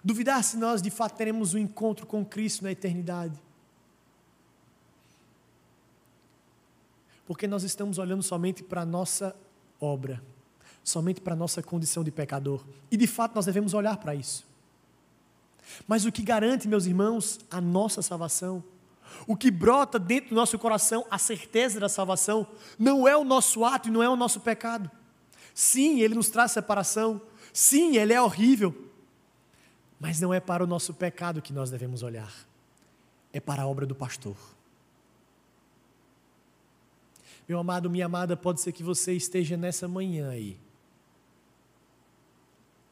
duvidar 0.07 0.41
se 0.41 0.55
nós 0.55 0.81
de 0.81 0.89
fato 0.89 1.17
teremos 1.17 1.53
um 1.53 1.57
encontro 1.57 2.05
com 2.05 2.25
Cristo 2.25 2.63
na 2.63 2.71
eternidade. 2.71 3.37
Porque 7.25 7.45
nós 7.45 7.63
estamos 7.63 7.97
olhando 7.97 8.23
somente 8.23 8.63
para 8.63 8.83
a 8.83 8.85
nossa 8.85 9.35
obra, 9.81 10.23
somente 10.87 11.19
para 11.19 11.33
a 11.33 11.35
nossa 11.35 11.61
condição 11.61 12.01
de 12.01 12.11
pecador. 12.11 12.63
E 12.89 12.95
de 12.95 13.05
fato 13.05 13.35
nós 13.35 13.45
devemos 13.45 13.73
olhar 13.73 13.97
para 13.97 14.15
isso. 14.15 14.45
Mas 15.85 16.05
o 16.05 16.11
que 16.13 16.21
garante, 16.21 16.65
meus 16.65 16.85
irmãos, 16.85 17.41
a 17.51 17.59
nossa 17.59 18.01
salvação, 18.01 18.63
o 19.27 19.35
que 19.35 19.51
brota 19.51 19.99
dentro 19.99 20.29
do 20.29 20.35
nosso 20.35 20.57
coração, 20.57 21.05
a 21.11 21.17
certeza 21.17 21.77
da 21.77 21.89
salvação, 21.89 22.47
não 22.79 23.05
é 23.05 23.17
o 23.17 23.25
nosso 23.25 23.65
ato 23.65 23.89
e 23.89 23.91
não 23.91 24.01
é 24.01 24.07
o 24.07 24.15
nosso 24.15 24.39
pecado. 24.39 24.89
Sim, 25.53 25.99
ele 25.99 26.15
nos 26.15 26.29
traz 26.29 26.53
separação. 26.53 27.21
Sim, 27.51 27.97
ele 27.97 28.13
é 28.13 28.21
horrível. 28.21 28.89
Mas 29.99 30.21
não 30.21 30.33
é 30.33 30.39
para 30.39 30.63
o 30.63 30.67
nosso 30.67 30.93
pecado 30.93 31.41
que 31.41 31.51
nós 31.51 31.69
devemos 31.69 32.01
olhar, 32.01 32.33
é 33.33 33.41
para 33.41 33.63
a 33.63 33.67
obra 33.67 33.85
do 33.85 33.93
pastor. 33.93 34.37
Meu 37.45 37.59
amado, 37.59 37.89
minha 37.89 38.05
amada, 38.05 38.37
pode 38.37 38.61
ser 38.61 38.71
que 38.71 38.83
você 38.83 39.11
esteja 39.11 39.57
nessa 39.57 39.85
manhã 39.85 40.29
aí, 40.29 40.57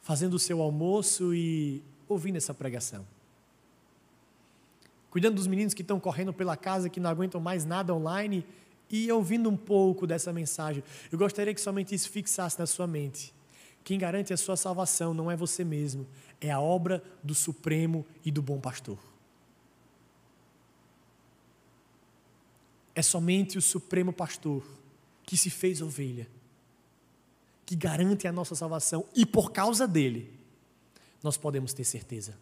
fazendo 0.06 0.36
o 0.36 0.39
seu 0.39 0.62
almoço 0.62 1.34
e 1.34 1.82
ouvindo 2.08 2.36
essa 2.36 2.54
pregação. 2.54 3.04
Cuidando 5.10 5.34
dos 5.34 5.48
meninos 5.48 5.74
que 5.74 5.82
estão 5.82 6.00
correndo 6.00 6.32
pela 6.32 6.56
casa, 6.56 6.91
que 6.91 7.00
não 7.00 7.10
aguentam 7.10 7.41
mais 7.41 7.65
nada 7.65 7.91
online 7.91 8.46
e 8.88 9.12
ouvindo 9.12 9.50
um 9.50 9.58
pouco 9.58 10.06
dessa 10.06 10.32
mensagem. 10.32 10.84
Eu 11.12 11.18
gostaria 11.18 11.56
que 11.56 11.60
somente 11.60 11.96
isso 11.96 12.08
fixasse 12.08 12.60
na 12.60 12.68
sua 12.68 12.86
mente. 12.86 13.34
Quem 13.84 13.98
garante 13.98 14.32
a 14.32 14.38
sua 14.38 14.56
salvação 14.56 15.12
não 15.12 15.32
é 15.32 15.36
você 15.36 15.63
mesmo, 15.63 16.06
é 16.39 16.52
a 16.52 16.60
obra 16.60 17.04
do 17.24 17.34
Supremo 17.34 18.06
e 18.24 18.30
do 18.30 18.44
Bom 18.44 18.60
Pastor. 18.60 19.00
É 22.94 23.02
somente 23.02 23.58
o 23.58 23.62
Supremo 23.62 24.13
Pastor 24.13 24.63
que 25.24 25.36
se 25.36 25.50
fez 25.50 25.82
ovelha, 25.82 26.28
que 27.65 27.75
garante 27.75 28.28
a 28.28 28.32
nossa 28.32 28.56
salvação 28.56 29.06
e 29.15 29.25
por 29.25 29.51
causa 29.51 29.88
dele, 29.88 30.32
nós 31.23 31.38
podemos 31.38 31.73
ter 31.73 31.84
certeza. 31.84 32.38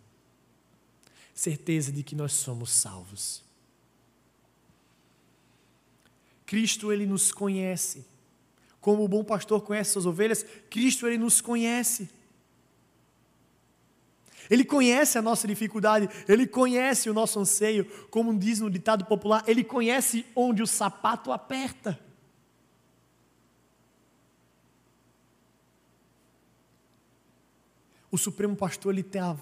Certeza 1.34 1.92
de 1.92 2.04
que 2.04 2.16
nós 2.16 2.34
somos 2.34 2.72
salvos. 2.72 3.44
Cristo, 6.46 6.92
ele 6.92 7.06
nos 7.06 7.32
conhece 7.32 8.06
como 8.84 9.02
o 9.02 9.08
bom 9.08 9.24
pastor 9.24 9.62
conhece 9.62 9.92
suas 9.92 10.06
ovelhas, 10.06 10.46
Cristo 10.70 11.08
ele 11.08 11.18
nos 11.18 11.40
conhece. 11.40 12.10
Ele 14.50 14.66
conhece 14.66 15.18
a 15.18 15.22
nossa 15.22 15.48
dificuldade, 15.48 16.10
ele 16.28 16.46
conhece 16.46 17.10
o 17.10 17.14
nosso 17.14 17.40
anseio, 17.40 17.86
como 18.12 18.38
diz 18.38 18.60
no 18.60 18.70
ditado 18.70 19.06
popular, 19.06 19.42
ele 19.48 19.64
conhece 19.64 20.26
onde 20.36 20.62
o 20.62 20.68
sapato 20.68 21.32
aperta. 21.32 21.98
O 28.14 28.18
Supremo 28.20 28.56
Pastor 28.56 28.94
ele 28.94 29.02
está 29.02 29.36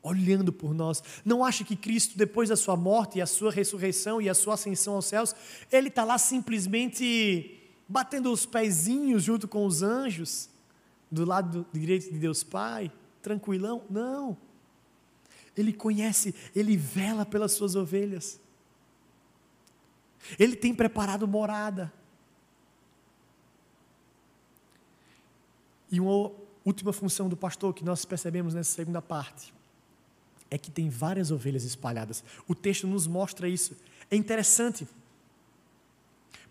olhando 0.00 0.52
por 0.52 0.72
nós. 0.72 1.02
Não 1.24 1.44
acha 1.44 1.64
que 1.64 1.74
Cristo, 1.74 2.16
depois 2.16 2.48
da 2.48 2.54
sua 2.54 2.76
morte 2.76 3.18
e 3.18 3.20
a 3.20 3.26
sua 3.26 3.50
ressurreição 3.50 4.22
e 4.22 4.28
a 4.28 4.34
sua 4.34 4.54
ascensão 4.54 4.94
aos 4.94 5.06
céus, 5.06 5.34
ele 5.72 5.88
está 5.88 6.04
lá 6.04 6.16
simplesmente 6.16 7.60
batendo 7.88 8.30
os 8.30 8.46
pezinhos 8.46 9.24
junto 9.24 9.48
com 9.48 9.66
os 9.66 9.82
anjos, 9.82 10.48
do 11.10 11.24
lado 11.24 11.66
direito 11.72 12.12
de 12.12 12.16
Deus 12.20 12.44
Pai, 12.44 12.92
tranquilão? 13.20 13.82
Não. 13.90 14.36
Ele 15.56 15.72
conhece, 15.72 16.32
ele 16.54 16.76
vela 16.76 17.26
pelas 17.26 17.50
suas 17.50 17.74
ovelhas. 17.74 18.38
Ele 20.38 20.54
tem 20.54 20.72
preparado 20.72 21.26
morada. 21.26 21.92
E 25.90 25.98
uma 25.98 26.43
última 26.64 26.92
função 26.92 27.28
do 27.28 27.36
pastor 27.36 27.74
que 27.74 27.84
nós 27.84 28.04
percebemos 28.04 28.54
nessa 28.54 28.72
segunda 28.72 29.02
parte 29.02 29.52
é 30.50 30.58
que 30.58 30.70
tem 30.70 30.88
várias 30.88 31.30
ovelhas 31.30 31.64
espalhadas. 31.64 32.22
O 32.46 32.54
texto 32.54 32.86
nos 32.86 33.06
mostra 33.06 33.48
isso. 33.48 33.76
É 34.10 34.16
interessante 34.16 34.86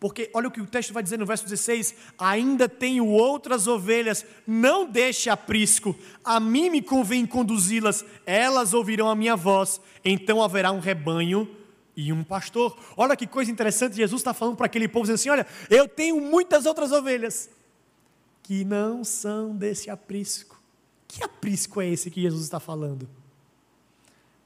porque 0.03 0.29
olha 0.33 0.49
o 0.49 0.51
que 0.51 0.59
o 0.59 0.67
texto 0.67 0.91
vai 0.91 1.01
dizer 1.01 1.17
no 1.17 1.25
verso 1.25 1.45
16: 1.45 1.95
Ainda 2.19 2.67
tenho 2.67 3.07
outras 3.07 3.67
ovelhas, 3.67 4.25
não 4.45 4.85
deixe 4.85 5.29
aprisco, 5.29 5.95
a 6.21 6.41
mim 6.41 6.69
me 6.69 6.81
convém 6.81 7.25
conduzi-las, 7.25 8.03
elas 8.25 8.73
ouvirão 8.73 9.09
a 9.09 9.15
minha 9.15 9.33
voz, 9.37 9.79
então 10.03 10.43
haverá 10.43 10.73
um 10.73 10.81
rebanho 10.81 11.49
e 11.95 12.11
um 12.11 12.21
pastor. 12.21 12.77
Olha 12.97 13.15
que 13.15 13.25
coisa 13.25 13.49
interessante, 13.49 13.95
Jesus 13.95 14.19
está 14.19 14.33
falando 14.33 14.57
para 14.57 14.65
aquele 14.65 14.89
povo, 14.89 15.03
dizendo 15.03 15.15
assim: 15.15 15.29
Olha, 15.29 15.47
eu 15.69 15.87
tenho 15.87 16.19
muitas 16.19 16.65
outras 16.65 16.91
ovelhas 16.91 17.49
que 18.43 18.63
não 18.63 19.03
são 19.03 19.55
desse 19.55 19.89
aprisco. 19.89 20.61
Que 21.07 21.23
aprisco 21.23 21.81
é 21.81 21.89
esse 21.89 22.11
que 22.11 22.21
Jesus 22.21 22.43
está 22.43 22.59
falando? 22.59 23.09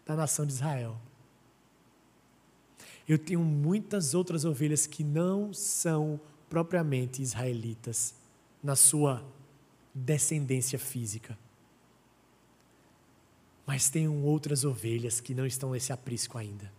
Da 0.05 0.15
nação 0.15 0.45
de 0.45 0.53
Israel 0.53 0.97
eu 3.07 3.17
tenho 3.17 3.39
muitas 3.39 4.13
outras 4.13 4.43
ovelhas 4.43 4.85
que 4.85 5.03
não 5.03 5.53
são 5.53 6.19
propriamente 6.49 7.21
israelitas 7.21 8.13
na 8.61 8.75
sua 8.75 9.25
descendência 9.93 10.77
física. 10.77 11.37
Mas 13.65 13.89
tenho 13.89 14.13
outras 14.23 14.65
ovelhas 14.65 15.21
que 15.21 15.33
não 15.33 15.45
estão 15.45 15.71
nesse 15.71 15.93
aprisco 15.93 16.37
ainda. 16.37 16.71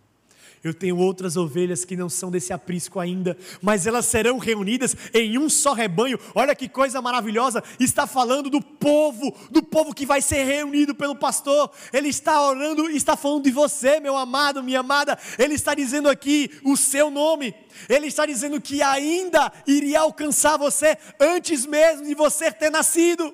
Eu 0.63 0.73
tenho 0.73 0.97
outras 0.97 1.37
ovelhas 1.37 1.85
que 1.85 1.95
não 1.95 2.09
são 2.09 2.29
desse 2.29 2.51
aprisco 2.51 2.99
ainda, 2.99 3.37
mas 3.61 3.87
elas 3.87 4.05
serão 4.05 4.37
reunidas 4.37 4.95
em 5.13 5.37
um 5.37 5.49
só 5.49 5.73
rebanho. 5.73 6.19
Olha 6.35 6.55
que 6.55 6.67
coisa 6.67 7.01
maravilhosa! 7.01 7.63
Está 7.79 8.05
falando 8.05 8.49
do 8.49 8.61
povo, 8.61 9.33
do 9.49 9.63
povo 9.63 9.93
que 9.93 10.05
vai 10.05 10.21
ser 10.21 10.43
reunido 10.43 10.93
pelo 10.93 11.15
pastor. 11.15 11.71
Ele 11.93 12.09
está 12.09 12.41
orando, 12.41 12.89
está 12.89 13.15
falando 13.15 13.43
de 13.45 13.51
você, 13.51 13.99
meu 13.99 14.17
amado, 14.17 14.61
minha 14.61 14.81
amada. 14.81 15.17
Ele 15.37 15.53
está 15.53 15.73
dizendo 15.73 16.09
aqui 16.09 16.51
o 16.63 16.75
seu 16.75 17.09
nome. 17.09 17.55
Ele 17.87 18.07
está 18.07 18.25
dizendo 18.25 18.59
que 18.59 18.81
ainda 18.81 19.51
iria 19.65 20.01
alcançar 20.01 20.57
você 20.57 20.97
antes 21.19 21.65
mesmo 21.65 22.05
de 22.05 22.15
você 22.15 22.51
ter 22.51 22.69
nascido. 22.69 23.33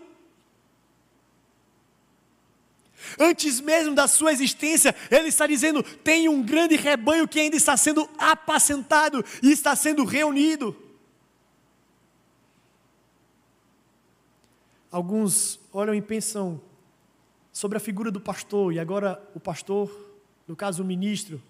Antes 3.20 3.60
mesmo 3.60 3.96
da 3.96 4.08
sua 4.08 4.32
existência, 4.32 4.96
ele 5.12 5.30
está 5.30 5.48
dizendo: 5.48 5.84
tem 5.84 6.28
um 6.30 6.44
grande 6.44 6.76
rebanho 6.76 7.28
que 7.28 7.40
ainda 7.40 7.56
está 7.56 7.76
sendo 7.78 8.10
apacentado 8.18 9.24
e 9.42 9.52
está 9.52 9.76
sendo 9.76 10.04
reunido. 10.04 10.76
Alguns 14.92 15.60
olham 15.74 15.94
e 15.94 16.02
pensam 16.02 16.62
sobre 17.52 17.78
a 17.78 17.82
figura 17.82 18.12
do 18.12 18.20
pastor, 18.20 18.74
e 18.74 18.80
agora 18.80 19.22
o 19.34 19.40
pastor, 19.40 19.90
no 20.48 20.56
caso 20.56 20.84
o 20.84 20.86
ministro, 20.86 21.42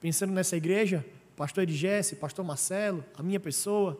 pensando 0.00 0.32
nessa 0.32 0.56
igreja, 0.56 1.04
pastor 1.36 1.64
Edgesse, 1.64 2.16
pastor 2.16 2.44
Marcelo, 2.44 3.04
a 3.16 3.22
minha 3.22 3.40
pessoa, 3.40 3.98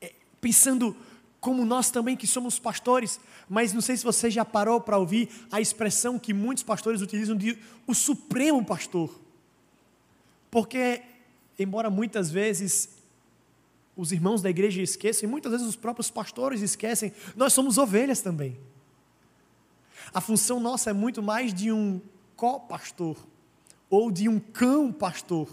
é, 0.00 0.12
pensando 0.40 0.96
como 1.40 1.64
nós 1.64 1.90
também 1.90 2.16
que 2.16 2.26
somos 2.26 2.58
pastores, 2.58 3.20
mas 3.48 3.72
não 3.72 3.80
sei 3.80 3.96
se 3.96 4.04
você 4.04 4.30
já 4.30 4.44
parou 4.44 4.80
para 4.80 4.98
ouvir 4.98 5.28
a 5.50 5.60
expressão 5.60 6.18
que 6.18 6.34
muitos 6.34 6.64
pastores 6.64 7.00
utilizam 7.00 7.36
de 7.36 7.58
o 7.86 7.94
supremo 7.94 8.64
pastor. 8.64 9.10
Porque, 10.50 11.02
embora 11.58 11.90
muitas 11.90 12.30
vezes 12.30 12.90
os 13.96 14.12
irmãos 14.12 14.42
da 14.42 14.50
igreja 14.50 14.80
esqueçam, 14.80 15.28
e 15.28 15.30
muitas 15.30 15.50
vezes 15.50 15.66
os 15.66 15.76
próprios 15.76 16.10
pastores 16.10 16.60
esquecem, 16.60 17.12
nós 17.36 17.52
somos 17.52 17.78
ovelhas 17.78 18.20
também. 18.20 18.56
A 20.14 20.20
função 20.20 20.60
nossa 20.60 20.90
é 20.90 20.92
muito 20.92 21.22
mais 21.22 21.52
de 21.52 21.70
um 21.72 22.00
co-pastor 22.36 23.16
ou 23.90 24.10
de 24.10 24.28
um 24.28 24.38
cão 24.38 24.92
pastor. 24.92 25.48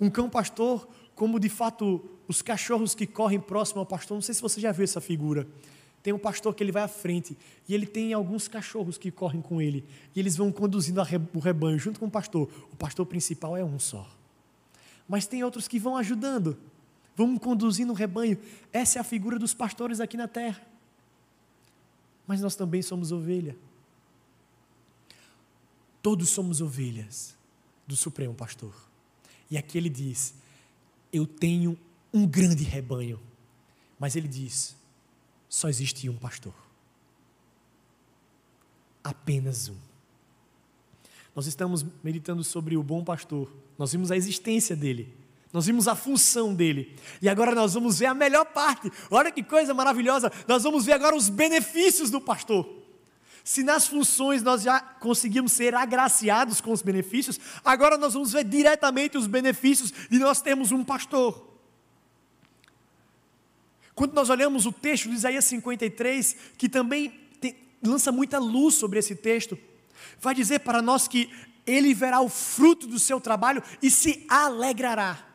Um 0.00 0.08
cão 0.08 0.30
pastor, 0.30 0.88
como 1.18 1.40
de 1.40 1.48
fato 1.48 2.00
os 2.28 2.40
cachorros 2.40 2.94
que 2.94 3.04
correm 3.04 3.40
próximo 3.40 3.80
ao 3.80 3.86
pastor, 3.86 4.14
não 4.14 4.22
sei 4.22 4.36
se 4.36 4.40
você 4.40 4.60
já 4.60 4.70
viu 4.70 4.84
essa 4.84 5.00
figura. 5.00 5.48
Tem 6.00 6.12
um 6.12 6.18
pastor 6.18 6.54
que 6.54 6.62
ele 6.62 6.70
vai 6.70 6.84
à 6.84 6.88
frente 6.88 7.36
e 7.68 7.74
ele 7.74 7.86
tem 7.86 8.12
alguns 8.12 8.46
cachorros 8.46 8.96
que 8.96 9.10
correm 9.10 9.42
com 9.42 9.60
ele 9.60 9.84
e 10.14 10.20
eles 10.20 10.36
vão 10.36 10.52
conduzindo 10.52 11.00
o 11.34 11.40
rebanho 11.40 11.76
junto 11.76 11.98
com 11.98 12.06
o 12.06 12.10
pastor. 12.10 12.48
O 12.72 12.76
pastor 12.76 13.04
principal 13.04 13.56
é 13.56 13.64
um 13.64 13.80
só. 13.80 14.08
Mas 15.08 15.26
tem 15.26 15.42
outros 15.42 15.66
que 15.66 15.76
vão 15.76 15.96
ajudando, 15.96 16.56
vão 17.16 17.36
conduzindo 17.36 17.92
o 17.92 17.96
rebanho. 17.96 18.38
Essa 18.72 18.98
é 18.98 19.00
a 19.00 19.04
figura 19.04 19.40
dos 19.40 19.52
pastores 19.52 19.98
aqui 19.98 20.16
na 20.16 20.28
terra. 20.28 20.64
Mas 22.28 22.40
nós 22.40 22.54
também 22.54 22.80
somos 22.80 23.10
ovelha. 23.10 23.56
Todos 26.00 26.28
somos 26.28 26.60
ovelhas 26.60 27.36
do 27.88 27.96
Supremo 27.96 28.34
Pastor. 28.34 28.72
E 29.50 29.58
aqui 29.58 29.76
ele 29.76 29.88
diz: 29.88 30.34
Eu 31.12 31.26
tenho 31.26 31.78
um 32.12 32.26
grande 32.26 32.64
rebanho. 32.64 33.20
Mas 33.98 34.16
ele 34.16 34.28
diz: 34.28 34.76
Só 35.48 35.68
existe 35.68 36.08
um 36.08 36.16
pastor. 36.16 36.54
Apenas 39.02 39.68
um. 39.68 39.76
Nós 41.34 41.46
estamos 41.46 41.84
meditando 42.02 42.42
sobre 42.42 42.76
o 42.76 42.82
bom 42.82 43.04
pastor. 43.04 43.50
Nós 43.78 43.92
vimos 43.92 44.10
a 44.10 44.16
existência 44.16 44.74
dele. 44.74 45.14
Nós 45.52 45.66
vimos 45.66 45.88
a 45.88 45.94
função 45.94 46.54
dele. 46.54 46.96
E 47.22 47.28
agora 47.28 47.54
nós 47.54 47.74
vamos 47.74 47.98
ver 47.98 48.06
a 48.06 48.14
melhor 48.14 48.44
parte. 48.46 48.90
Olha 49.10 49.32
que 49.32 49.42
coisa 49.42 49.72
maravilhosa. 49.72 50.30
Nós 50.46 50.62
vamos 50.62 50.84
ver 50.84 50.92
agora 50.92 51.16
os 51.16 51.28
benefícios 51.28 52.10
do 52.10 52.20
pastor. 52.20 52.77
Se 53.48 53.62
nas 53.62 53.86
funções 53.86 54.42
nós 54.42 54.60
já 54.60 54.78
conseguimos 54.78 55.52
ser 55.52 55.74
agraciados 55.74 56.60
com 56.60 56.70
os 56.70 56.82
benefícios, 56.82 57.40
agora 57.64 57.96
nós 57.96 58.12
vamos 58.12 58.32
ver 58.32 58.44
diretamente 58.44 59.16
os 59.16 59.26
benefícios 59.26 59.90
de 59.90 60.18
nós 60.18 60.42
termos 60.42 60.70
um 60.70 60.84
pastor. 60.84 61.48
Quando 63.94 64.12
nós 64.12 64.28
olhamos 64.28 64.66
o 64.66 64.70
texto 64.70 65.08
de 65.08 65.14
Isaías 65.14 65.46
53, 65.46 66.36
que 66.58 66.68
também 66.68 67.08
tem, 67.40 67.56
lança 67.82 68.12
muita 68.12 68.38
luz 68.38 68.74
sobre 68.74 68.98
esse 68.98 69.16
texto, 69.16 69.58
vai 70.20 70.34
dizer 70.34 70.58
para 70.58 70.82
nós 70.82 71.08
que 71.08 71.32
ele 71.66 71.94
verá 71.94 72.20
o 72.20 72.28
fruto 72.28 72.86
do 72.86 72.98
seu 72.98 73.18
trabalho 73.18 73.62
e 73.80 73.90
se 73.90 74.26
alegrará. 74.28 75.26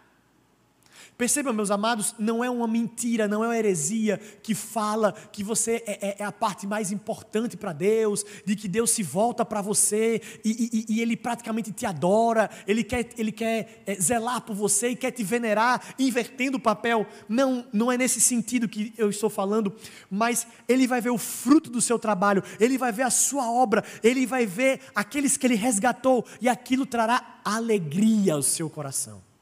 Percebam, 1.18 1.54
meus 1.54 1.70
amados, 1.70 2.16
não 2.18 2.44
é 2.44 2.50
uma 2.50 2.68
mentira, 2.68 3.28
não 3.28 3.44
é 3.44 3.48
uma 3.48 3.58
heresia 3.58 4.20
que 4.42 4.56
fala 4.56 5.14
que 5.32 5.44
você 5.44 5.84
é, 5.86 6.08
é, 6.10 6.16
é 6.20 6.24
a 6.24 6.32
parte 6.32 6.66
mais 6.66 6.92
importante 6.92 7.56
para 7.56 7.72
Deus, 7.72 8.26
de 8.46 8.56
que 8.56 8.68
Deus 8.68 8.90
se 8.90 9.04
volta 9.04 9.46
para 9.46 9.62
você 9.62 10.22
e, 10.44 10.86
e, 10.90 10.96
e, 10.96 11.02
Ele 11.02 11.16
praticamente 11.16 11.72
te 11.72 11.86
adora, 11.86 12.50
Ele 12.68 12.84
quer, 12.84 13.10
ele 13.18 13.32
quer 13.32 13.84
é, 13.86 13.96
zelar 13.96 14.42
por 14.42 14.56
você 14.56 14.90
e 14.90 14.96
quer 14.96 15.12
te 15.12 15.24
venerar, 15.24 15.94
invertendo 16.00 16.58
o 16.58 16.62
papel. 16.62 17.06
Não, 17.30 17.66
não 17.72 17.92
é 17.92 17.98
nesse 17.98 18.20
sentido 18.20 18.68
que 18.68 18.92
eu 18.98 19.10
estou 19.10 19.30
falando, 19.30 19.74
mas 20.10 20.48
Ele 20.68 20.88
vai 20.88 21.00
ver 21.00 21.12
o 21.12 21.18
fruto 21.18 21.70
do 21.70 21.82
seu 21.82 22.00
trabalho, 22.00 22.44
Ele 22.60 22.78
vai 22.78 22.92
ver 22.92 23.04
a 23.04 23.12
sua 23.12 23.52
obra, 23.52 23.84
Ele 24.04 24.26
vai 24.26 24.48
ver 24.48 24.82
aqueles 24.96 25.38
que 25.38 25.46
Ele 25.46 25.56
resgatou 25.56 26.26
e 26.42 26.50
aquilo 26.50 26.86
trará 26.86 27.40
alegria 27.46 28.34
ao 28.34 28.42
seu 28.42 28.70
coração. 28.70 29.33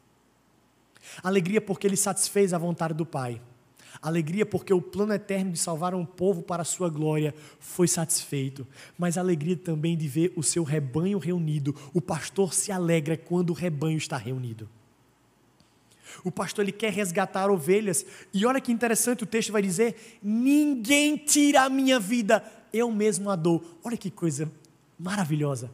Alegria 1.24 1.62
porque 1.62 1.88
ele 1.88 1.98
satisfez 1.98 2.54
a 2.54 2.58
vontade 2.58 2.94
do 2.94 3.06
Pai. 3.06 3.42
Alegria 4.02 4.46
porque 4.46 4.74
o 4.74 4.82
plano 4.82 5.14
eterno 5.14 5.52
de 5.52 5.60
salvar 5.60 5.94
um 5.94 6.06
povo 6.06 6.42
para 6.42 6.62
a 6.62 6.66
sua 6.66 6.90
glória 6.90 7.36
foi 7.60 7.88
satisfeito. 7.88 8.66
Mas 8.98 9.18
alegria 9.18 9.58
também 9.58 9.98
de 9.98 10.08
ver 10.08 10.32
o 10.36 10.44
seu 10.44 10.64
rebanho 10.64 11.20
reunido. 11.20 11.76
O 11.94 12.02
pastor 12.02 12.54
se 12.54 12.72
alegra 12.72 13.18
quando 13.18 13.50
o 13.50 13.54
rebanho 13.54 13.98
está 13.98 14.18
reunido. 14.18 14.70
O 16.24 16.32
pastor 16.32 16.64
ele 16.64 16.72
quer 16.72 16.92
resgatar 16.92 17.50
ovelhas. 17.50 18.06
E 18.34 18.46
olha 18.46 18.62
que 18.62 18.72
interessante 18.72 19.24
o 19.24 19.28
texto 19.28 19.52
vai 19.52 19.62
dizer: 19.62 20.20
Ninguém 20.22 21.18
tira 21.18 21.64
a 21.64 21.70
minha 21.70 22.00
vida, 22.00 22.44
eu 22.74 22.92
mesmo 22.92 23.30
a 23.30 23.36
dou. 23.36 23.64
Olha 23.84 23.98
que 23.98 24.12
coisa 24.12 24.52
maravilhosa. 24.98 25.72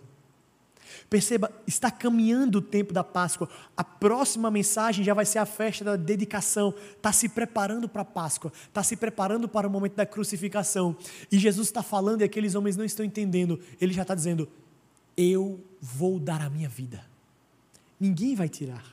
Perceba, 1.09 1.51
está 1.65 1.89
caminhando 1.89 2.57
o 2.57 2.61
tempo 2.61 2.93
da 2.93 3.03
Páscoa. 3.03 3.49
A 3.75 3.83
próxima 3.83 4.51
mensagem 4.51 5.03
já 5.03 5.13
vai 5.13 5.25
ser 5.25 5.39
a 5.39 5.45
festa 5.45 5.83
da 5.85 5.95
dedicação. 5.95 6.73
Está 6.95 7.11
se 7.11 7.29
preparando 7.29 7.87
para 7.87 8.01
a 8.01 8.05
Páscoa. 8.05 8.51
Está 8.67 8.83
se 8.83 8.95
preparando 8.95 9.47
para 9.47 9.67
o 9.67 9.69
momento 9.69 9.95
da 9.95 10.05
crucificação. 10.05 10.95
E 11.31 11.37
Jesus 11.39 11.67
está 11.67 11.81
falando 11.83 12.21
e 12.21 12.23
aqueles 12.23 12.55
homens 12.55 12.75
não 12.75 12.85
estão 12.85 13.05
entendendo. 13.05 13.59
Ele 13.79 13.93
já 13.93 14.01
está 14.01 14.15
dizendo: 14.15 14.49
Eu 15.15 15.63
vou 15.81 16.19
dar 16.19 16.41
a 16.41 16.49
minha 16.49 16.69
vida. 16.69 17.03
Ninguém 17.99 18.35
vai 18.35 18.49
tirar. 18.49 18.83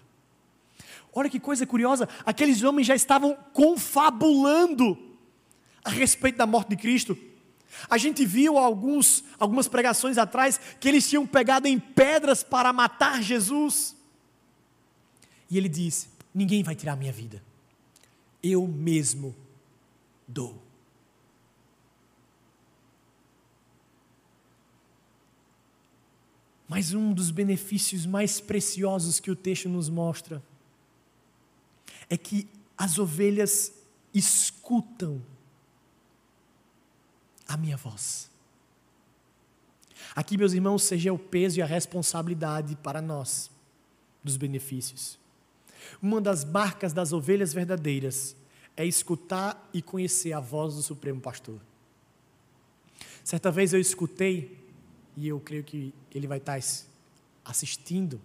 Olha 1.12 1.30
que 1.30 1.38
coisa 1.38 1.66
curiosa. 1.66 2.08
Aqueles 2.24 2.62
homens 2.62 2.86
já 2.86 2.94
estavam 2.94 3.36
confabulando 3.52 4.98
a 5.84 5.90
respeito 5.90 6.36
da 6.36 6.46
morte 6.46 6.70
de 6.70 6.76
Cristo. 6.76 7.16
A 7.88 7.98
gente 7.98 8.24
viu 8.24 8.58
alguns, 8.58 9.24
algumas 9.38 9.68
pregações 9.68 10.18
atrás 10.18 10.58
que 10.80 10.88
eles 10.88 11.08
tinham 11.08 11.26
pegado 11.26 11.66
em 11.66 11.78
pedras 11.78 12.42
para 12.42 12.72
matar 12.72 13.22
Jesus. 13.22 13.96
E 15.50 15.58
ele 15.58 15.68
diz: 15.68 16.08
Ninguém 16.34 16.62
vai 16.62 16.74
tirar 16.74 16.96
minha 16.96 17.12
vida, 17.12 17.42
eu 18.42 18.66
mesmo 18.66 19.34
dou. 20.26 20.62
Mas 26.68 26.92
um 26.94 27.12
dos 27.12 27.30
benefícios 27.30 28.06
mais 28.06 28.40
preciosos 28.40 29.20
que 29.20 29.30
o 29.30 29.36
texto 29.36 29.68
nos 29.68 29.88
mostra 29.88 30.42
é 32.08 32.16
que 32.16 32.48
as 32.76 32.98
ovelhas 32.98 33.72
escutam 34.12 35.22
a 37.54 37.56
minha 37.56 37.76
voz. 37.76 38.30
Aqui, 40.14 40.36
meus 40.36 40.52
irmãos, 40.52 40.82
seja 40.82 41.12
o 41.12 41.18
peso 41.18 41.58
e 41.58 41.62
a 41.62 41.66
responsabilidade 41.66 42.76
para 42.76 43.00
nós 43.00 43.50
dos 44.22 44.36
benefícios. 44.36 45.18
Uma 46.00 46.20
das 46.20 46.44
marcas 46.44 46.92
das 46.92 47.12
ovelhas 47.12 47.52
verdadeiras 47.52 48.36
é 48.76 48.84
escutar 48.84 49.68
e 49.72 49.80
conhecer 49.80 50.32
a 50.32 50.40
voz 50.40 50.74
do 50.74 50.82
Supremo 50.82 51.20
Pastor. 51.20 51.60
Certa 53.22 53.50
vez 53.50 53.72
eu 53.72 53.80
escutei, 53.80 54.58
e 55.16 55.28
eu 55.28 55.40
creio 55.40 55.64
que 55.64 55.94
ele 56.12 56.26
vai 56.26 56.38
estar 56.38 56.60
assistindo, 57.44 58.20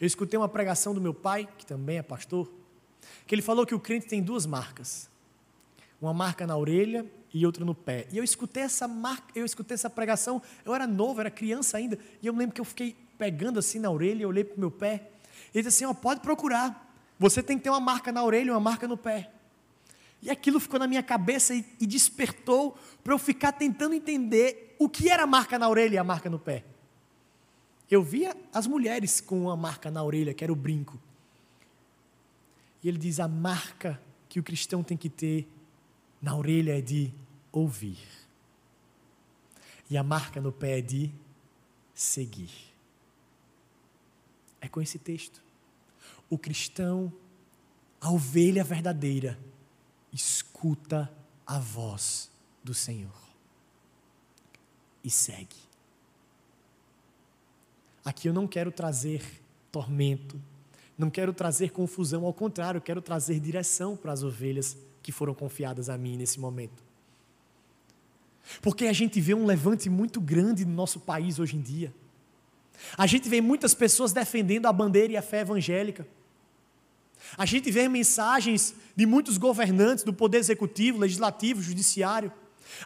eu 0.00 0.06
escutei 0.06 0.38
uma 0.38 0.48
pregação 0.48 0.94
do 0.94 1.00
meu 1.00 1.14
pai, 1.14 1.48
que 1.58 1.66
também 1.66 1.98
é 1.98 2.02
pastor, 2.02 2.50
que 3.26 3.34
ele 3.34 3.42
falou 3.42 3.66
que 3.66 3.74
o 3.74 3.80
crente 3.80 4.06
tem 4.06 4.22
duas 4.22 4.46
marcas: 4.46 5.08
uma 6.00 6.14
marca 6.14 6.46
na 6.46 6.56
orelha 6.56 7.04
e 7.32 7.44
outra 7.44 7.64
no 7.64 7.74
pé. 7.74 8.06
E 8.10 8.18
eu 8.18 8.24
escutei 8.24 8.62
essa 8.62 8.88
marca, 8.88 9.26
eu 9.34 9.44
escutei 9.44 9.74
essa 9.74 9.90
pregação, 9.90 10.42
eu 10.64 10.74
era 10.74 10.86
novo, 10.86 11.20
era 11.20 11.30
criança 11.30 11.76
ainda, 11.76 11.98
e 12.22 12.26
eu 12.26 12.32
me 12.32 12.40
lembro 12.40 12.54
que 12.54 12.60
eu 12.60 12.64
fiquei 12.64 12.96
pegando 13.18 13.58
assim 13.58 13.78
na 13.78 13.90
orelha, 13.90 14.22
eu 14.22 14.28
olhei 14.28 14.44
para 14.44 14.56
o 14.56 14.60
meu 14.60 14.70
pé, 14.70 15.10
e 15.52 15.58
ele 15.58 15.64
disse 15.68 15.84
assim, 15.84 15.90
ó, 15.90 15.94
pode 15.94 16.20
procurar, 16.20 16.94
você 17.18 17.42
tem 17.42 17.58
que 17.58 17.64
ter 17.64 17.70
uma 17.70 17.80
marca 17.80 18.10
na 18.10 18.24
orelha 18.24 18.48
e 18.48 18.50
uma 18.50 18.60
marca 18.60 18.88
no 18.88 18.96
pé. 18.96 19.30
E 20.22 20.30
aquilo 20.30 20.60
ficou 20.60 20.78
na 20.78 20.86
minha 20.86 21.02
cabeça 21.02 21.54
e, 21.54 21.64
e 21.80 21.86
despertou 21.86 22.76
para 23.02 23.14
eu 23.14 23.18
ficar 23.18 23.52
tentando 23.52 23.94
entender 23.94 24.76
o 24.78 24.88
que 24.88 25.08
era 25.08 25.22
a 25.22 25.26
marca 25.26 25.58
na 25.58 25.68
orelha 25.68 25.94
e 25.94 25.98
a 25.98 26.04
marca 26.04 26.28
no 26.28 26.38
pé. 26.38 26.64
Eu 27.90 28.02
via 28.02 28.36
as 28.52 28.66
mulheres 28.66 29.20
com 29.20 29.42
uma 29.42 29.56
marca 29.56 29.90
na 29.90 30.02
orelha, 30.02 30.32
que 30.32 30.44
era 30.44 30.52
o 30.52 30.56
brinco. 30.56 31.00
E 32.82 32.88
ele 32.88 32.98
diz: 32.98 33.18
a 33.18 33.26
marca 33.26 34.00
que 34.28 34.38
o 34.38 34.42
cristão 34.42 34.82
tem 34.82 34.96
que 34.96 35.08
ter 35.08 35.48
na 36.20 36.36
orelha 36.36 36.78
é 36.78 36.80
de 36.80 37.12
ouvir. 37.50 37.98
E 39.88 39.96
a 39.96 40.02
marca 40.02 40.40
no 40.40 40.52
pé 40.52 40.78
é 40.78 40.82
de 40.82 41.10
seguir. 41.94 42.50
É 44.60 44.68
com 44.68 44.80
esse 44.80 44.98
texto. 44.98 45.42
O 46.28 46.38
cristão, 46.38 47.12
a 48.00 48.10
ovelha 48.10 48.62
verdadeira, 48.62 49.38
escuta 50.12 51.10
a 51.46 51.58
voz 51.58 52.30
do 52.62 52.74
Senhor 52.74 53.10
e 55.02 55.10
segue. 55.10 55.56
Aqui 58.04 58.28
eu 58.28 58.32
não 58.32 58.46
quero 58.46 58.70
trazer 58.70 59.22
tormento, 59.70 60.40
Não 61.00 61.08
quero 61.08 61.32
trazer 61.32 61.70
confusão, 61.70 62.26
ao 62.26 62.34
contrário, 62.34 62.78
quero 62.78 63.00
trazer 63.00 63.40
direção 63.40 63.96
para 63.96 64.12
as 64.12 64.22
ovelhas 64.22 64.76
que 65.10 65.16
foram 65.16 65.34
confiadas 65.34 65.88
a 65.88 65.98
mim 65.98 66.16
nesse 66.16 66.38
momento. 66.38 66.84
Porque 68.62 68.86
a 68.86 68.92
gente 68.92 69.20
vê 69.20 69.34
um 69.34 69.44
levante 69.44 69.90
muito 69.90 70.20
grande 70.20 70.64
no 70.64 70.72
nosso 70.72 71.00
país 71.00 71.40
hoje 71.40 71.56
em 71.56 71.60
dia. 71.60 71.92
A 72.96 73.06
gente 73.08 73.28
vê 73.28 73.40
muitas 73.40 73.74
pessoas 73.74 74.12
defendendo 74.12 74.66
a 74.66 74.72
bandeira 74.72 75.12
e 75.12 75.16
a 75.16 75.22
fé 75.22 75.40
evangélica. 75.40 76.06
A 77.36 77.44
gente 77.44 77.70
vê 77.72 77.88
mensagens 77.88 78.74
de 78.94 79.04
muitos 79.04 79.36
governantes 79.36 80.04
do 80.04 80.12
poder 80.12 80.38
executivo, 80.38 80.98
legislativo, 80.98 81.60
judiciário, 81.60 82.32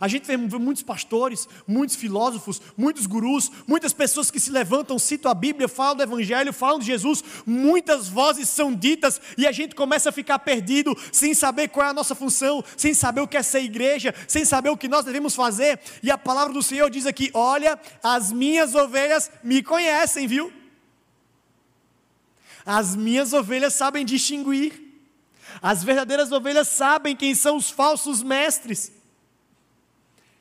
a 0.01 0.09
gente 0.09 0.27
vê 0.27 0.37
muitos 0.37 0.83
pastores, 0.83 1.49
muitos 1.67 1.97
filósofos, 1.97 2.61
muitos 2.77 3.07
gurus, 3.07 3.51
muitas 3.67 3.93
pessoas 3.93 4.31
que 4.31 4.41
se 4.41 4.51
levantam, 4.51 4.99
citam 4.99 5.31
a 5.31 5.35
Bíblia, 5.35 5.69
falam 5.69 5.97
do 5.97 6.03
Evangelho, 6.03 6.53
falam 6.53 6.79
de 6.79 6.87
Jesus, 6.87 7.23
muitas 7.47 8.09
vozes 8.09 8.49
são 8.49 8.75
ditas 8.75 9.21
e 9.39 9.47
a 9.47 9.53
gente 9.53 9.75
começa 9.75 10.09
a 10.09 10.13
ficar 10.13 10.39
perdido, 10.41 10.97
sem 11.13 11.35
saber 11.35 11.69
qual 11.69 11.87
é 11.87 11.91
a 11.91 11.95
nossa 11.95 12.15
função, 12.15 12.65
sem 12.77 12.93
saber 12.93 13.21
o 13.21 13.29
que 13.29 13.37
é 13.37 13.43
ser 13.43 13.61
igreja, 13.61 14.15
sem 14.27 14.45
saber 14.45 14.71
o 14.71 14.77
que 14.77 14.89
nós 14.89 15.05
devemos 15.05 15.35
fazer. 15.35 15.79
E 16.03 16.11
a 16.11 16.19
palavra 16.19 16.53
do 16.53 16.63
Senhor 16.63 16.91
diz 16.91 17.07
aqui: 17.07 17.31
Olha, 17.33 17.79
as 18.03 18.33
minhas 18.33 18.75
ovelhas 18.75 19.31
me 19.43 19.63
conhecem, 19.63 20.27
viu? 20.27 20.53
As 22.67 22.97
minhas 22.97 23.33
ovelhas 23.33 23.75
sabem 23.75 24.05
distinguir. 24.05 24.83
As 25.63 25.85
verdadeiras 25.85 26.33
ovelhas 26.33 26.69
sabem 26.69 27.15
quem 27.15 27.35
são 27.35 27.57
os 27.57 27.71
falsos 27.71 28.23
mestres 28.23 28.94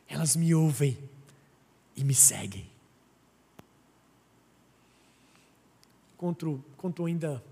elas 0.08 0.36
me 0.36 0.54
ouvem 0.54 0.98
e 1.96 2.04
me 2.04 2.14
seguem. 2.14 2.70
Conto, 6.18 6.64
conto 6.78 7.06
ainda 7.06 7.44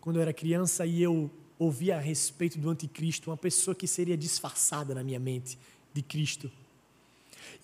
quando 0.00 0.16
eu 0.16 0.22
era 0.22 0.32
criança 0.32 0.86
e 0.86 1.02
eu 1.02 1.30
ouvia 1.58 1.96
a 1.96 2.00
respeito 2.00 2.58
do 2.58 2.70
anticristo, 2.70 3.30
uma 3.30 3.36
pessoa 3.36 3.74
que 3.74 3.86
seria 3.86 4.16
disfarçada 4.16 4.94
na 4.94 5.02
minha 5.02 5.18
mente 5.18 5.58
de 5.92 6.02
Cristo. 6.02 6.50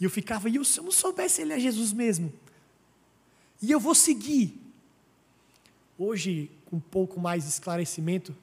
E 0.00 0.04
eu 0.04 0.10
ficava, 0.10 0.48
e 0.48 0.56
eu, 0.56 0.64
se 0.64 0.80
eu 0.80 0.84
não 0.84 0.90
soubesse 0.90 1.42
ele 1.42 1.52
é 1.52 1.60
Jesus 1.60 1.92
mesmo? 1.92 2.32
E 3.60 3.70
eu 3.70 3.78
vou 3.78 3.94
seguir. 3.94 4.60
Hoje, 5.98 6.50
com 6.64 6.76
um 6.76 6.80
pouco 6.80 7.20
mais 7.20 7.44
de 7.44 7.50
esclarecimento, 7.50 8.34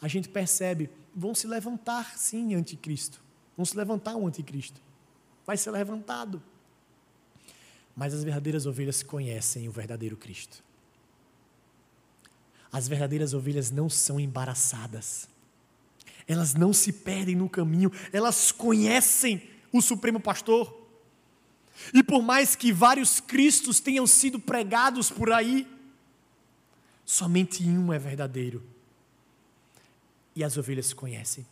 a 0.00 0.08
gente 0.08 0.28
percebe, 0.28 0.88
vão 1.14 1.34
se 1.34 1.46
levantar 1.46 2.16
sim 2.16 2.54
anticristo. 2.54 3.20
Vão 3.56 3.66
se 3.66 3.76
levantar 3.76 4.16
um 4.16 4.26
anticristo 4.26 4.85
vai 5.46 5.56
ser 5.56 5.70
levantado. 5.70 6.42
Mas 7.94 8.12
as 8.12 8.24
verdadeiras 8.24 8.66
ovelhas 8.66 9.02
conhecem 9.02 9.68
o 9.68 9.72
verdadeiro 9.72 10.16
Cristo. 10.16 10.62
As 12.70 12.88
verdadeiras 12.88 13.32
ovelhas 13.32 13.70
não 13.70 13.88
são 13.88 14.20
embaraçadas. 14.20 15.28
Elas 16.28 16.54
não 16.54 16.72
se 16.72 16.92
perdem 16.92 17.36
no 17.36 17.48
caminho, 17.48 17.90
elas 18.12 18.50
conhecem 18.50 19.48
o 19.72 19.80
Supremo 19.80 20.20
Pastor. 20.20 20.84
E 21.94 22.02
por 22.02 22.22
mais 22.22 22.56
que 22.56 22.72
vários 22.72 23.20
Cristos 23.20 23.80
tenham 23.80 24.06
sido 24.06 24.40
pregados 24.40 25.10
por 25.10 25.32
aí, 25.32 25.66
somente 27.04 27.62
um 27.62 27.92
é 27.92 27.98
verdadeiro. 27.98 28.62
E 30.34 30.42
as 30.42 30.56
ovelhas 30.56 30.92
conhecem. 30.92 31.46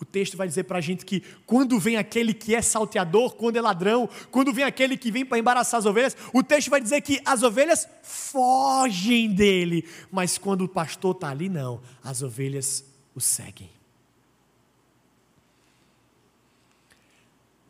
O 0.00 0.04
texto 0.04 0.36
vai 0.36 0.46
dizer 0.46 0.64
para 0.64 0.78
a 0.78 0.80
gente 0.80 1.04
que 1.04 1.22
quando 1.44 1.78
vem 1.78 1.96
aquele 1.96 2.32
que 2.32 2.54
é 2.54 2.62
salteador, 2.62 3.34
quando 3.34 3.56
é 3.56 3.60
ladrão, 3.60 4.08
quando 4.30 4.52
vem 4.52 4.64
aquele 4.64 4.96
que 4.96 5.10
vem 5.10 5.24
para 5.24 5.38
embaraçar 5.38 5.78
as 5.78 5.86
ovelhas, 5.86 6.16
o 6.32 6.42
texto 6.42 6.70
vai 6.70 6.80
dizer 6.80 7.00
que 7.00 7.20
as 7.24 7.42
ovelhas 7.42 7.88
fogem 8.02 9.32
dele. 9.32 9.84
Mas 10.10 10.38
quando 10.38 10.62
o 10.62 10.68
pastor 10.68 11.14
está 11.14 11.30
ali, 11.30 11.48
não, 11.48 11.80
as 12.02 12.22
ovelhas 12.22 12.84
o 13.14 13.20
seguem. 13.20 13.70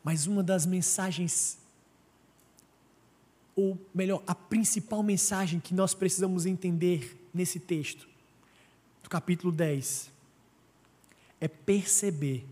Mas 0.05 0.27
uma 0.27 0.43
das 0.43 0.67
mensagens, 0.67 1.59
ou 3.57 3.79
melhor, 3.95 4.23
a 4.27 4.35
principal 4.35 5.03
mensagem 5.03 5.61
que 5.61 5.75
nós 5.75 5.95
precisamos 5.95 6.45
entender 6.45 7.29
nesse 7.33 7.59
texto, 7.59 8.09
do 9.03 9.09
capítulo 9.09 9.51
10, 9.51 10.11
é 11.41 11.49
perceber 11.49 12.47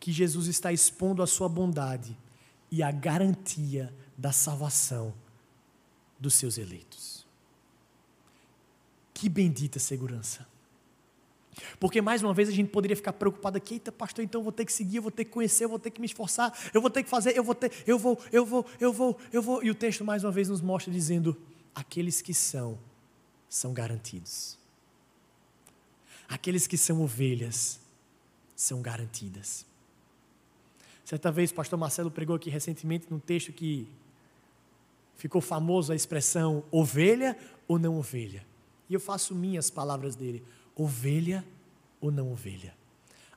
que 0.00 0.12
Jesus 0.12 0.46
está 0.46 0.72
expondo 0.72 1.22
a 1.22 1.26
sua 1.26 1.48
bondade 1.48 2.16
e 2.70 2.82
a 2.82 2.90
garantia 2.90 3.92
da 4.16 4.32
salvação 4.32 5.12
dos 6.18 6.34
seus 6.34 6.58
eleitos. 6.58 7.26
Que 9.12 9.28
bendita 9.28 9.78
segurança. 9.78 10.46
Porque 11.80 12.00
mais 12.00 12.22
uma 12.22 12.32
vez 12.32 12.48
a 12.48 12.52
gente 12.52 12.70
poderia 12.70 12.96
ficar 12.96 13.12
preocupado 13.12 13.56
aqui, 13.56 13.74
eita 13.74 13.90
pastor, 13.90 14.24
então 14.24 14.40
eu 14.40 14.44
vou 14.44 14.52
ter 14.52 14.64
que 14.64 14.72
seguir, 14.72 14.98
eu 14.98 15.02
vou 15.02 15.10
ter 15.10 15.24
que 15.24 15.32
conhecer, 15.32 15.64
eu 15.64 15.68
vou 15.68 15.78
ter 15.78 15.90
que 15.90 16.00
me 16.00 16.06
esforçar, 16.06 16.56
eu 16.72 16.80
vou 16.80 16.88
ter 16.88 17.02
que 17.02 17.10
fazer, 17.10 17.36
eu 17.36 17.42
vou 17.42 17.54
ter, 17.54 17.72
eu 17.84 17.98
vou, 17.98 18.18
eu 18.30 18.46
vou, 18.46 18.66
eu 18.78 18.92
vou, 18.92 19.18
eu 19.32 19.42
vou. 19.42 19.62
E 19.64 19.70
o 19.70 19.74
texto 19.74 20.04
mais 20.04 20.22
uma 20.22 20.30
vez 20.30 20.48
nos 20.48 20.60
mostra 20.60 20.92
dizendo: 20.92 21.36
aqueles 21.74 22.22
que 22.22 22.32
são, 22.32 22.78
são 23.48 23.72
garantidos. 23.72 24.56
Aqueles 26.28 26.66
que 26.66 26.76
são 26.76 27.02
ovelhas 27.02 27.80
são 28.58 28.82
garantidas. 28.82 29.64
Certa 31.04 31.30
vez 31.30 31.52
o 31.52 31.54
pastor 31.54 31.78
Marcelo 31.78 32.10
pregou 32.10 32.34
aqui 32.34 32.50
recentemente 32.50 33.06
num 33.08 33.20
texto 33.20 33.52
que 33.52 33.88
ficou 35.16 35.40
famoso 35.40 35.92
a 35.92 35.96
expressão 35.96 36.64
ovelha 36.68 37.38
ou 37.68 37.78
não 37.78 37.96
ovelha. 37.96 38.44
E 38.90 38.94
eu 38.94 38.98
faço 38.98 39.32
minhas 39.32 39.70
palavras 39.70 40.16
dele: 40.16 40.44
ovelha 40.74 41.44
ou 42.00 42.10
não 42.10 42.32
ovelha. 42.32 42.74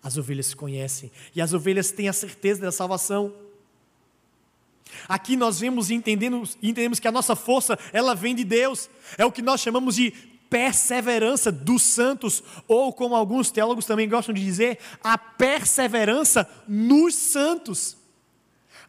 As 0.01 0.17
ovelhas 0.17 0.47
se 0.47 0.55
conhecem 0.55 1.11
e 1.35 1.39
as 1.39 1.53
ovelhas 1.53 1.91
têm 1.91 2.09
a 2.09 2.13
certeza 2.13 2.59
da 2.59 2.71
salvação. 2.71 3.31
Aqui 5.07 5.35
nós 5.35 5.59
vemos 5.59 5.91
e 5.91 5.93
entendemos, 5.93 6.57
entendemos 6.63 6.99
que 6.99 7.07
a 7.07 7.11
nossa 7.11 7.35
força, 7.35 7.77
ela 7.93 8.15
vem 8.15 8.33
de 8.33 8.43
Deus. 8.43 8.89
É 9.19 9.23
o 9.23 9.31
que 9.31 9.43
nós 9.43 9.61
chamamos 9.61 9.95
de 9.95 10.30
perseverança 10.51 11.49
dos 11.49 11.81
santos, 11.81 12.43
ou 12.67 12.91
como 12.91 13.15
alguns 13.15 13.49
teólogos 13.49 13.85
também 13.85 14.09
gostam 14.09 14.35
de 14.35 14.43
dizer, 14.43 14.77
a 15.01 15.17
perseverança 15.17 16.47
nos 16.67 17.15
santos. 17.15 17.95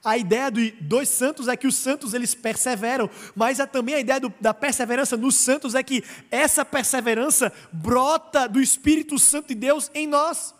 A 0.04 0.18
ideia 0.18 0.50
de 0.50 0.72
dois 0.80 1.08
santos 1.08 1.46
é 1.46 1.56
que 1.56 1.68
os 1.68 1.76
santos 1.76 2.12
eles 2.12 2.34
perseveram, 2.34 3.08
mas 3.36 3.60
é 3.60 3.66
também 3.66 3.94
a 3.94 4.00
ideia 4.00 4.18
do, 4.18 4.34
da 4.40 4.52
perseverança 4.52 5.16
nos 5.16 5.36
santos 5.36 5.76
é 5.76 5.82
que 5.84 6.02
essa 6.28 6.64
perseverança 6.64 7.52
brota 7.70 8.48
do 8.48 8.60
Espírito 8.60 9.16
Santo 9.16 9.48
de 9.48 9.54
Deus 9.54 9.88
em 9.94 10.08
nós. 10.08 10.52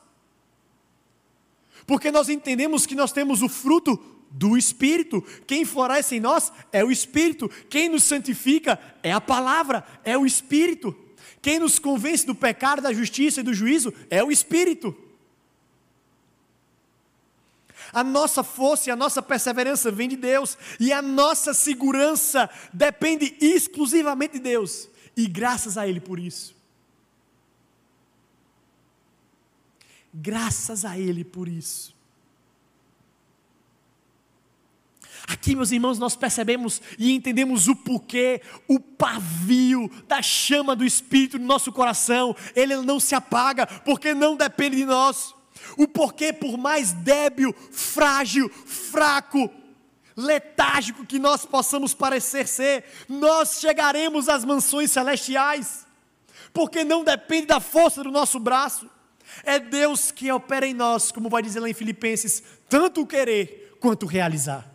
Porque 1.87 2.11
nós 2.11 2.29
entendemos 2.29 2.87
que 2.87 2.95
nós 2.95 3.12
temos 3.12 3.42
o 3.42 3.49
fruto 3.49 3.99
do 4.31 4.57
Espírito. 4.57 5.23
Quem 5.47 5.64
floresce 5.64 6.16
em 6.16 6.21
nós 6.21 6.53
é 6.73 6.85
o 6.85 6.90
Espírito. 6.90 7.49
Quem 7.68 7.88
nos 7.88 8.05
santifica 8.05 8.79
é 9.03 9.12
a 9.12 9.21
palavra, 9.21 9.85
é 10.05 10.16
o 10.16 10.27
Espírito. 10.27 10.97
Quem 11.40 11.59
nos 11.59 11.79
convence 11.79 12.25
do 12.25 12.35
pecado, 12.35 12.81
da 12.81 12.92
justiça 12.92 13.40
e 13.40 13.42
do 13.42 13.53
juízo 13.53 13.92
é 14.09 14.23
o 14.23 14.31
Espírito. 14.31 14.97
A 17.92 18.03
nossa 18.03 18.42
força 18.42 18.88
e 18.88 18.92
a 18.92 18.97
nossa 18.97 19.21
perseverança 19.21 19.90
vem 19.90 20.09
de 20.09 20.16
Deus, 20.16 20.57
e 20.81 20.92
a 20.92 21.03
nossa 21.03 21.53
segurança 21.53 22.49
depende 22.73 23.37
exclusivamente 23.38 24.35
de 24.35 24.38
Deus, 24.38 24.88
e 25.14 25.27
graças 25.27 25.77
a 25.77 25.87
Ele 25.87 26.01
por 26.01 26.18
isso. 26.18 26.57
Graças 30.12 30.85
a 30.85 30.98
Ele 30.98 31.25
por 31.25 31.48
isso. 31.48 31.94
Aqui, 35.27 35.55
meus 35.55 35.70
irmãos, 35.70 35.98
nós 35.98 36.16
percebemos 36.16 36.83
e 36.98 37.12
entendemos 37.12 37.68
o 37.68 37.77
porquê, 37.77 38.42
o 38.66 38.81
pavio 38.81 39.90
da 40.09 40.20
chama 40.20 40.75
do 40.75 40.85
Espírito 40.85 41.38
no 41.38 41.46
nosso 41.46 41.70
coração, 41.72 42.35
ele 42.57 42.77
não 42.79 42.98
se 42.98 43.14
apaga, 43.14 43.66
porque 43.66 44.14
não 44.14 44.37
depende 44.37 44.77
de 44.77 44.85
nós. 44.85 45.35
O 45.77 45.87
porquê, 45.87 46.33
por 46.33 46.59
mais 46.59 46.92
débil, 46.92 47.55
frágil, 47.70 48.49
fraco, 48.49 49.49
letárgico 50.16 51.07
que 51.07 51.18
nós 51.18 51.47
possamos 51.47 51.95
parecer 51.95 52.47
ser, 52.49 52.84
nós 53.09 53.61
chegaremos 53.61 54.28
às 54.28 54.45
mansões 54.45 54.91
celestiais, 54.91 55.87
porque 56.53 56.84
não 56.84 57.05
depende 57.05 57.47
da 57.47 57.61
força 57.61 58.03
do 58.03 58.11
nosso 58.11 58.41
braço, 58.41 58.91
é 59.45 59.59
Deus 59.59 60.11
que 60.11 60.30
opera 60.30 60.66
em 60.66 60.74
nós, 60.74 61.11
como 61.11 61.28
vai 61.28 61.43
dizer 61.43 61.61
lá 61.61 61.68
em 61.68 61.74
Filipenses, 61.74 62.43
tanto 62.68 63.03
o 63.03 63.07
querer 63.07 63.76
quanto 63.80 64.05
o 64.05 64.09
realizar. 64.09 64.72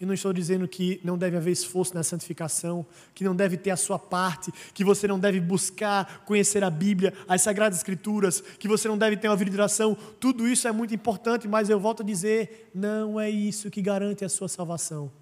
Eu 0.00 0.06
não 0.06 0.14
estou 0.14 0.32
dizendo 0.32 0.66
que 0.66 0.98
não 1.04 1.18
deve 1.18 1.36
haver 1.36 1.50
esforço 1.50 1.94
na 1.94 2.02
santificação, 2.02 2.86
que 3.14 3.22
não 3.22 3.36
deve 3.36 3.58
ter 3.58 3.70
a 3.70 3.76
sua 3.76 3.98
parte, 3.98 4.50
que 4.72 4.82
você 4.82 5.06
não 5.06 5.18
deve 5.18 5.38
buscar 5.40 6.24
conhecer 6.24 6.64
a 6.64 6.70
Bíblia, 6.70 7.12
as 7.28 7.42
Sagradas 7.42 7.76
Escrituras, 7.76 8.40
que 8.40 8.66
você 8.66 8.88
não 8.88 8.96
deve 8.96 9.18
ter 9.18 9.28
uma 9.28 9.36
vida 9.36 9.50
de 9.50 9.56
oração. 9.58 9.94
Tudo 10.18 10.48
isso 10.48 10.66
é 10.66 10.72
muito 10.72 10.94
importante, 10.94 11.46
mas 11.46 11.68
eu 11.68 11.78
volto 11.78 12.02
a 12.02 12.06
dizer: 12.06 12.70
não 12.74 13.20
é 13.20 13.28
isso 13.28 13.70
que 13.70 13.82
garante 13.82 14.24
a 14.24 14.28
sua 14.30 14.48
salvação. 14.48 15.12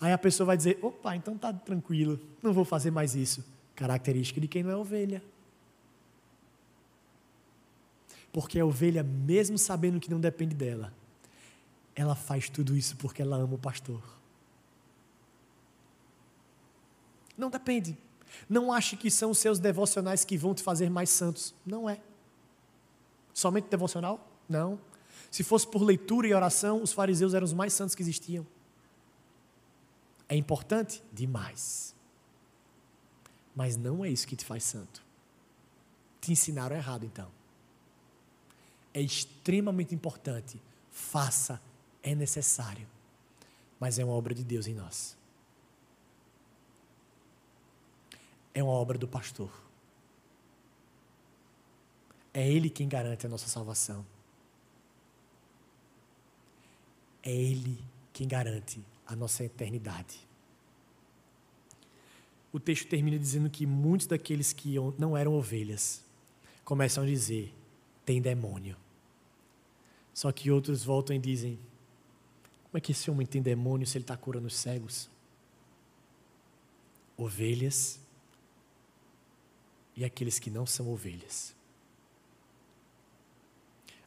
Aí 0.00 0.12
a 0.12 0.18
pessoa 0.18 0.44
vai 0.44 0.56
dizer: 0.56 0.80
opa, 0.82 1.14
então 1.14 1.36
está 1.36 1.52
tranquilo, 1.52 2.18
não 2.42 2.52
vou 2.52 2.64
fazer 2.64 2.90
mais 2.90 3.14
isso. 3.14 3.44
Característica 3.76 4.40
de 4.40 4.48
quem 4.48 4.64
não 4.64 4.72
é 4.72 4.76
ovelha. 4.76 5.22
Porque 8.32 8.58
a 8.58 8.64
ovelha, 8.64 9.02
mesmo 9.02 9.58
sabendo 9.58 9.98
que 9.98 10.10
não 10.10 10.20
depende 10.20 10.54
dela, 10.54 10.92
ela 11.94 12.14
faz 12.14 12.48
tudo 12.48 12.76
isso 12.76 12.96
porque 12.96 13.22
ela 13.22 13.36
ama 13.36 13.54
o 13.54 13.58
pastor. 13.58 14.02
Não 17.36 17.50
depende. 17.50 17.96
Não 18.48 18.72
ache 18.72 18.96
que 18.96 19.10
são 19.10 19.30
os 19.30 19.38
seus 19.38 19.58
devocionais 19.58 20.24
que 20.24 20.36
vão 20.36 20.54
te 20.54 20.62
fazer 20.62 20.88
mais 20.90 21.10
santos. 21.10 21.54
Não 21.66 21.88
é. 21.88 22.00
Somente 23.32 23.68
devocional? 23.68 24.28
Não. 24.48 24.78
Se 25.30 25.42
fosse 25.42 25.66
por 25.66 25.82
leitura 25.82 26.26
e 26.26 26.34
oração, 26.34 26.82
os 26.82 26.92
fariseus 26.92 27.34
eram 27.34 27.44
os 27.44 27.52
mais 27.52 27.72
santos 27.72 27.94
que 27.94 28.02
existiam. 28.02 28.46
É 30.28 30.36
importante? 30.36 31.02
Demais. 31.12 31.94
Mas 33.54 33.76
não 33.76 34.04
é 34.04 34.08
isso 34.08 34.26
que 34.26 34.36
te 34.36 34.44
faz 34.44 34.64
santo. 34.64 35.02
Te 36.20 36.32
ensinaram 36.32 36.76
errado, 36.76 37.04
então. 37.04 37.39
É 38.92 39.00
extremamente 39.00 39.94
importante. 39.94 40.60
Faça, 40.90 41.60
é 42.02 42.14
necessário. 42.14 42.86
Mas 43.78 43.98
é 43.98 44.04
uma 44.04 44.14
obra 44.14 44.34
de 44.34 44.44
Deus 44.44 44.66
em 44.66 44.74
nós. 44.74 45.16
É 48.52 48.62
uma 48.62 48.72
obra 48.72 48.98
do 48.98 49.08
pastor. 49.08 49.50
É 52.32 52.48
Ele 52.48 52.68
quem 52.68 52.88
garante 52.88 53.26
a 53.26 53.28
nossa 53.28 53.48
salvação. 53.48 54.04
É 57.22 57.30
Ele 57.30 57.78
quem 58.12 58.26
garante 58.26 58.80
a 59.06 59.16
nossa 59.16 59.44
eternidade. 59.44 60.28
O 62.52 62.58
texto 62.58 62.88
termina 62.88 63.18
dizendo 63.18 63.48
que 63.48 63.64
muitos 63.64 64.06
daqueles 64.06 64.52
que 64.52 64.74
não 64.98 65.16
eram 65.16 65.34
ovelhas 65.34 66.04
começam 66.64 67.04
a 67.04 67.06
dizer: 67.06 67.54
tem 68.04 68.20
demônio. 68.20 68.76
Só 70.12 70.30
que 70.32 70.50
outros 70.50 70.84
voltam 70.84 71.14
e 71.14 71.18
dizem: 71.18 71.58
como 72.64 72.78
é 72.78 72.80
que 72.80 72.92
esse 72.92 73.10
homem 73.10 73.26
tem 73.26 73.42
demônio 73.42 73.86
se 73.86 73.96
ele 73.96 74.04
está 74.04 74.16
curando 74.16 74.46
os 74.46 74.56
cegos? 74.56 75.10
Ovelhas 77.16 78.00
e 79.96 80.04
aqueles 80.04 80.38
que 80.38 80.50
não 80.50 80.64
são 80.64 80.88
ovelhas 80.88 81.54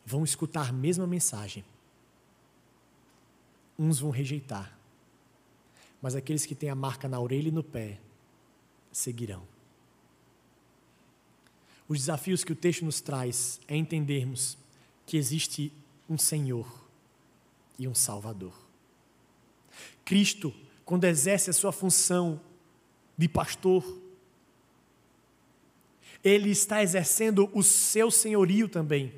vão 0.05 0.23
escutar 0.23 0.69
a 0.69 0.73
mesma 0.73 1.07
mensagem. 1.07 1.63
Uns 3.77 3.99
vão 3.99 4.11
rejeitar, 4.11 4.77
mas 6.01 6.15
aqueles 6.15 6.45
que 6.45 6.55
têm 6.55 6.69
a 6.69 6.75
marca 6.75 7.07
na 7.07 7.19
orelha 7.19 7.47
e 7.47 7.51
no 7.51 7.63
pé 7.63 7.99
seguirão. 8.91 9.52
Os 11.93 11.99
desafios 11.99 12.43
que 12.43 12.51
o 12.51 12.55
texto 12.55 12.83
nos 12.83 13.01
traz 13.01 13.61
é 13.67 13.75
entendermos 13.75 14.57
que 15.05 15.15
existe 15.15 15.71
um 16.09 16.17
Senhor 16.17 16.67
e 17.77 17.87
um 17.87 17.93
Salvador. 17.93 18.51
Cristo, 20.03 20.51
quando 20.83 21.03
exerce 21.03 21.51
a 21.51 21.53
sua 21.53 21.71
função 21.71 22.41
de 23.15 23.29
pastor, 23.29 23.85
ele 26.23 26.49
está 26.49 26.81
exercendo 26.81 27.47
o 27.53 27.61
seu 27.61 28.09
senhorio 28.09 28.67
também. 28.67 29.13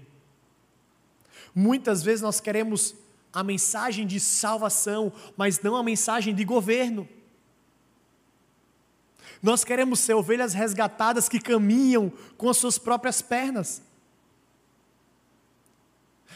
Muitas 1.55 2.03
vezes 2.03 2.21
nós 2.21 2.41
queremos 2.41 2.93
a 3.31 3.41
mensagem 3.41 4.05
de 4.05 4.19
salvação, 4.19 5.13
mas 5.37 5.61
não 5.61 5.77
a 5.77 5.81
mensagem 5.81 6.35
de 6.35 6.43
governo. 6.43 7.07
Nós 9.45 9.63
queremos 9.63 9.99
ser 9.99 10.15
ovelhas 10.15 10.55
resgatadas 10.55 11.29
que 11.29 11.39
caminham 11.39 12.11
com 12.35 12.49
as 12.49 12.57
suas 12.57 12.79
próprias 12.79 13.21
pernas. 13.21 13.79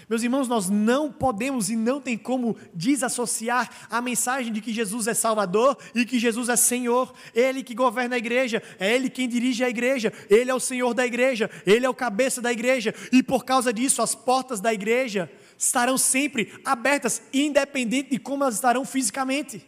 Meus 0.07 0.22
irmãos, 0.22 0.47
nós 0.47 0.70
não 0.70 1.12
podemos 1.12 1.72
e 1.72 1.76
não 1.76 1.99
tem 1.99 2.16
como 2.16 2.55
desassociar 2.72 3.68
a 3.89 3.99
mensagem 3.99 4.53
de 4.53 4.62
que 4.62 4.72
Jesus 4.72 5.07
é 5.07 5.16
Salvador 5.16 5.76
e 5.95 6.05
que 6.05 6.20
Jesus 6.20 6.49
é 6.49 6.55
Senhor. 6.55 7.12
Ele 7.34 7.64
que 7.64 7.74
governa 7.74 8.14
a 8.14 8.20
igreja, 8.20 8.62
é 8.80 8.93
Ele 8.93 9.10
quem 9.10 9.28
dirige 9.28 9.64
a 9.64 9.70
igreja, 9.72 10.14
Ele 10.30 10.51
é 10.51 10.53
o 10.53 10.60
Senhor 10.60 10.93
da 10.93 11.03
igreja, 11.03 11.49
Ele 11.66 11.88
é 11.88 11.89
o 11.89 11.95
cabeça 11.95 12.43
da 12.43 12.51
igreja, 12.51 12.93
e 13.12 13.24
por 13.24 13.43
causa 13.43 13.74
disso, 13.74 14.03
as 14.03 14.14
portas 14.14 14.62
da 14.62 14.72
igreja 14.72 15.32
estarão 15.57 15.97
sempre 15.97 16.53
abertas, 16.64 17.24
independente 17.34 18.12
de 18.12 18.20
como 18.20 18.43
elas 18.43 18.53
estarão 18.53 18.86
fisicamente. 18.86 19.66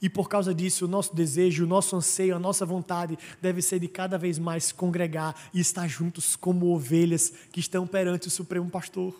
E 0.00 0.08
por 0.08 0.28
causa 0.28 0.54
disso, 0.54 0.84
o 0.84 0.88
nosso 0.88 1.14
desejo, 1.14 1.64
o 1.64 1.66
nosso 1.66 1.96
anseio, 1.96 2.36
a 2.36 2.38
nossa 2.38 2.66
vontade 2.66 3.18
deve 3.40 3.62
ser 3.62 3.78
de 3.78 3.88
cada 3.88 4.18
vez 4.18 4.38
mais 4.38 4.72
congregar 4.72 5.34
e 5.52 5.60
estar 5.60 5.88
juntos 5.88 6.36
como 6.36 6.74
ovelhas 6.74 7.30
que 7.50 7.60
estão 7.60 7.86
perante 7.86 8.28
o 8.28 8.30
Supremo 8.30 8.70
Pastor. 8.70 9.14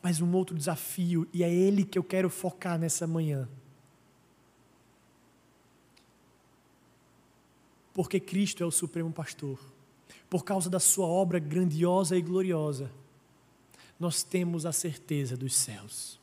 Mas 0.00 0.20
um 0.20 0.32
outro 0.34 0.56
desafio, 0.56 1.28
e 1.32 1.44
é 1.44 1.52
ele 1.52 1.84
que 1.84 1.98
eu 1.98 2.02
quero 2.02 2.28
focar 2.28 2.78
nessa 2.78 3.06
manhã. 3.06 3.48
Porque 7.94 8.18
Cristo 8.18 8.64
é 8.64 8.66
o 8.66 8.70
Supremo 8.70 9.12
Pastor, 9.12 9.60
por 10.28 10.44
causa 10.44 10.70
da 10.70 10.80
Sua 10.80 11.06
obra 11.06 11.38
grandiosa 11.38 12.16
e 12.16 12.22
gloriosa 12.22 12.90
nós 14.02 14.24
temos 14.24 14.66
a 14.66 14.72
certeza 14.72 15.36
dos 15.36 15.54
céus. 15.54 16.18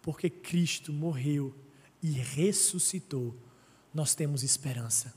Porque 0.00 0.30
Cristo 0.30 0.92
morreu 0.92 1.52
e 2.00 2.12
ressuscitou, 2.12 3.34
nós 3.92 4.14
temos 4.14 4.44
esperança 4.44 5.12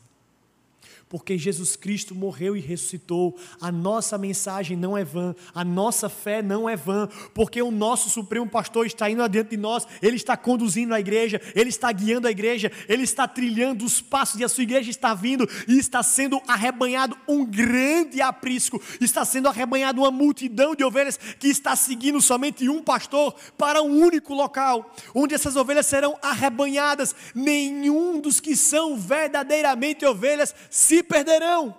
porque 1.16 1.38
Jesus 1.38 1.78
Cristo 1.78 2.14
morreu 2.14 2.58
e 2.58 2.60
ressuscitou. 2.60 3.40
A 3.62 3.72
nossa 3.72 4.18
mensagem 4.18 4.76
não 4.76 4.98
é 4.98 5.06
vã, 5.06 5.34
a 5.54 5.64
nossa 5.64 6.10
fé 6.10 6.42
não 6.42 6.68
é 6.68 6.76
vã, 6.76 7.08
porque 7.34 7.62
o 7.62 7.72
nosso 7.72 8.10
Supremo 8.10 8.50
Pastor 8.50 8.86
está 8.86 9.10
indo 9.10 9.24
adiante 9.24 9.52
de 9.52 9.58
nós, 9.58 9.88
ele 10.02 10.18
está 10.18 10.36
conduzindo 10.36 10.94
a 10.94 11.00
igreja, 11.00 11.42
ele 11.56 11.70
está 11.70 11.90
guiando 11.90 12.28
a 12.28 12.32
igreja, 12.32 12.70
ele 12.90 13.04
está 13.04 13.30
trilhando 13.30 13.86
os 13.86 14.02
passos 14.02 14.42
e 14.42 14.44
a 14.44 14.50
sua 14.50 14.64
igreja 14.64 14.90
está 14.90 15.14
vindo 15.14 15.48
e 15.70 15.80
está 15.80 16.04
sendo 16.04 16.42
arrebanhado 16.46 17.18
um 17.30 17.46
grande 17.46 18.22
aprisco, 18.22 18.82
está 19.00 19.24
sendo 19.24 19.48
arrebanhado 19.48 20.02
uma 20.02 20.12
multidão 20.12 20.76
de 20.76 20.84
ovelhas 20.84 21.18
que 21.40 21.48
está 21.48 21.78
seguindo 21.78 22.20
somente 22.20 22.68
um 22.68 22.84
pastor 22.84 23.34
para 23.58 23.82
um 23.82 24.02
único 24.04 24.34
local, 24.34 24.94
onde 25.14 25.34
essas 25.34 25.56
ovelhas 25.56 25.86
serão 25.86 26.18
arrebanhadas. 26.22 27.16
Nenhum 27.34 28.20
dos 28.20 28.42
que 28.42 28.54
são 28.54 28.98
verdadeiramente 28.98 30.06
ovelhas 30.06 30.54
se 30.70 31.05
perderão. 31.06 31.78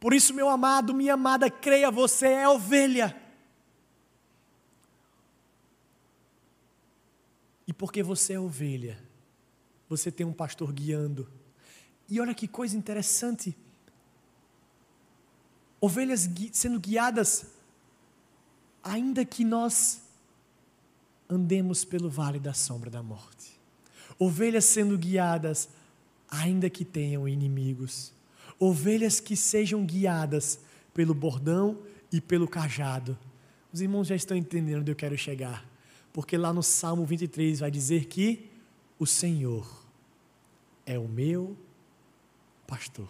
Por 0.00 0.14
isso, 0.14 0.32
meu 0.32 0.48
amado, 0.48 0.94
minha 0.94 1.12
amada, 1.12 1.50
creia, 1.50 1.90
você 1.90 2.26
é 2.26 2.48
ovelha. 2.48 3.14
E 7.66 7.72
porque 7.72 8.02
você 8.02 8.32
é 8.32 8.40
ovelha, 8.40 8.98
você 9.88 10.10
tem 10.10 10.26
um 10.26 10.32
pastor 10.32 10.72
guiando. 10.72 11.30
E 12.08 12.18
olha 12.18 12.34
que 12.34 12.48
coisa 12.48 12.76
interessante. 12.76 13.56
Ovelhas 15.78 16.28
sendo 16.52 16.80
guiadas, 16.80 17.46
ainda 18.82 19.24
que 19.24 19.44
nós 19.44 20.02
andemos 21.28 21.84
pelo 21.84 22.10
vale 22.10 22.40
da 22.40 22.54
sombra 22.54 22.90
da 22.90 23.02
morte. 23.02 23.59
Ovelhas 24.20 24.66
sendo 24.66 24.98
guiadas, 24.98 25.70
ainda 26.30 26.68
que 26.68 26.84
tenham 26.84 27.26
inimigos. 27.26 28.12
Ovelhas 28.58 29.18
que 29.18 29.34
sejam 29.34 29.82
guiadas 29.86 30.60
pelo 30.92 31.14
bordão 31.14 31.78
e 32.12 32.20
pelo 32.20 32.46
cajado. 32.46 33.18
Os 33.72 33.80
irmãos 33.80 34.06
já 34.06 34.14
estão 34.14 34.36
entendendo 34.36 34.80
onde 34.80 34.92
eu 34.92 34.96
quero 34.96 35.16
chegar. 35.16 35.66
Porque 36.12 36.36
lá 36.36 36.52
no 36.52 36.62
Salmo 36.62 37.06
23 37.06 37.60
vai 37.60 37.70
dizer 37.70 38.04
que 38.04 38.50
o 38.98 39.06
Senhor 39.06 39.66
é 40.84 40.98
o 40.98 41.08
meu 41.08 41.56
pastor. 42.66 43.08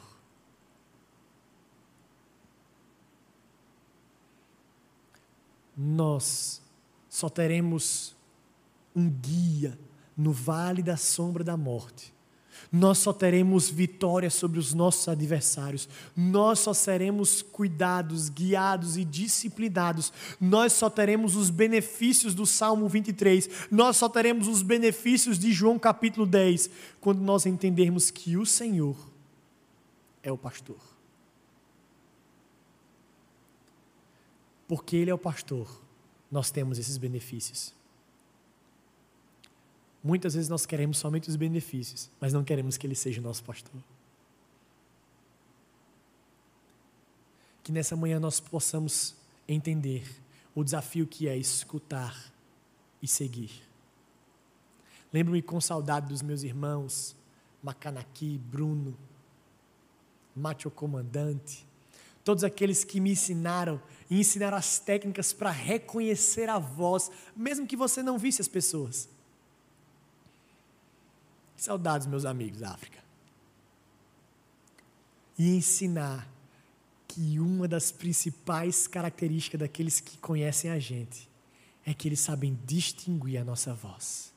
Nós 5.76 6.62
só 7.08 7.28
teremos 7.28 8.14
um 8.94 9.10
guia 9.10 9.76
no 10.20 10.32
vale 10.32 10.82
da 10.82 10.96
sombra 10.96 11.42
da 11.42 11.56
morte. 11.56 12.12
Nós 12.70 12.98
só 12.98 13.12
teremos 13.12 13.68
vitória 13.68 14.30
sobre 14.30 14.58
os 14.58 14.72
nossos 14.72 15.08
adversários. 15.08 15.88
Nós 16.14 16.60
só 16.60 16.72
seremos 16.72 17.42
cuidados, 17.42 18.28
guiados 18.28 18.96
e 18.96 19.04
disciplinados. 19.04 20.12
Nós 20.40 20.74
só 20.74 20.88
teremos 20.88 21.34
os 21.34 21.50
benefícios 21.50 22.32
do 22.32 22.46
Salmo 22.46 22.86
23. 22.88 23.48
Nós 23.70 23.96
só 23.96 24.08
teremos 24.08 24.46
os 24.46 24.62
benefícios 24.62 25.38
de 25.38 25.52
João 25.52 25.78
capítulo 25.78 26.26
10 26.26 26.70
quando 27.00 27.20
nós 27.20 27.46
entendermos 27.46 28.10
que 28.10 28.36
o 28.36 28.46
Senhor 28.46 28.96
é 30.22 30.30
o 30.30 30.38
pastor. 30.38 30.78
Porque 34.68 34.94
Ele 34.94 35.10
é 35.10 35.14
o 35.14 35.18
pastor, 35.18 35.66
nós 36.30 36.52
temos 36.52 36.78
esses 36.78 36.96
benefícios. 36.96 37.79
Muitas 40.02 40.34
vezes 40.34 40.48
nós 40.48 40.64
queremos 40.64 40.98
somente 40.98 41.28
os 41.28 41.36
benefícios, 41.36 42.10
mas 42.20 42.32
não 42.32 42.42
queremos 42.42 42.76
que 42.76 42.86
Ele 42.86 42.94
seja 42.94 43.20
o 43.20 43.24
nosso 43.24 43.44
pastor. 43.44 43.80
Que 47.62 47.70
nessa 47.70 47.94
manhã 47.94 48.18
nós 48.18 48.40
possamos 48.40 49.14
entender 49.46 50.04
o 50.54 50.64
desafio 50.64 51.06
que 51.06 51.28
é 51.28 51.36
escutar 51.36 52.32
e 53.02 53.06
seguir. 53.06 53.50
Lembro-me 55.12 55.42
com 55.42 55.60
saudade 55.60 56.08
dos 56.08 56.22
meus 56.22 56.42
irmãos, 56.42 57.14
Macanaqui, 57.62 58.38
Bruno, 58.38 58.96
Mátio 60.34 60.70
Comandante, 60.70 61.66
todos 62.24 62.44
aqueles 62.44 62.84
que 62.84 63.00
me 63.00 63.10
ensinaram 63.12 63.82
e 64.08 64.18
ensinaram 64.18 64.56
as 64.56 64.78
técnicas 64.78 65.32
para 65.32 65.50
reconhecer 65.50 66.48
a 66.48 66.58
voz, 66.58 67.10
mesmo 67.36 67.66
que 67.66 67.76
você 67.76 68.02
não 68.02 68.16
visse 68.16 68.40
as 68.40 68.48
pessoas. 68.48 69.08
Saudades, 71.60 72.06
meus 72.06 72.24
amigos 72.24 72.60
da 72.60 72.70
África. 72.70 72.98
E 75.38 75.56
ensinar 75.56 76.26
que 77.06 77.38
uma 77.38 77.68
das 77.68 77.92
principais 77.92 78.86
características 78.86 79.60
daqueles 79.60 80.00
que 80.00 80.16
conhecem 80.16 80.70
a 80.70 80.78
gente 80.78 81.28
é 81.84 81.92
que 81.92 82.08
eles 82.08 82.20
sabem 82.20 82.58
distinguir 82.64 83.38
a 83.38 83.44
nossa 83.44 83.74
voz. 83.74 84.32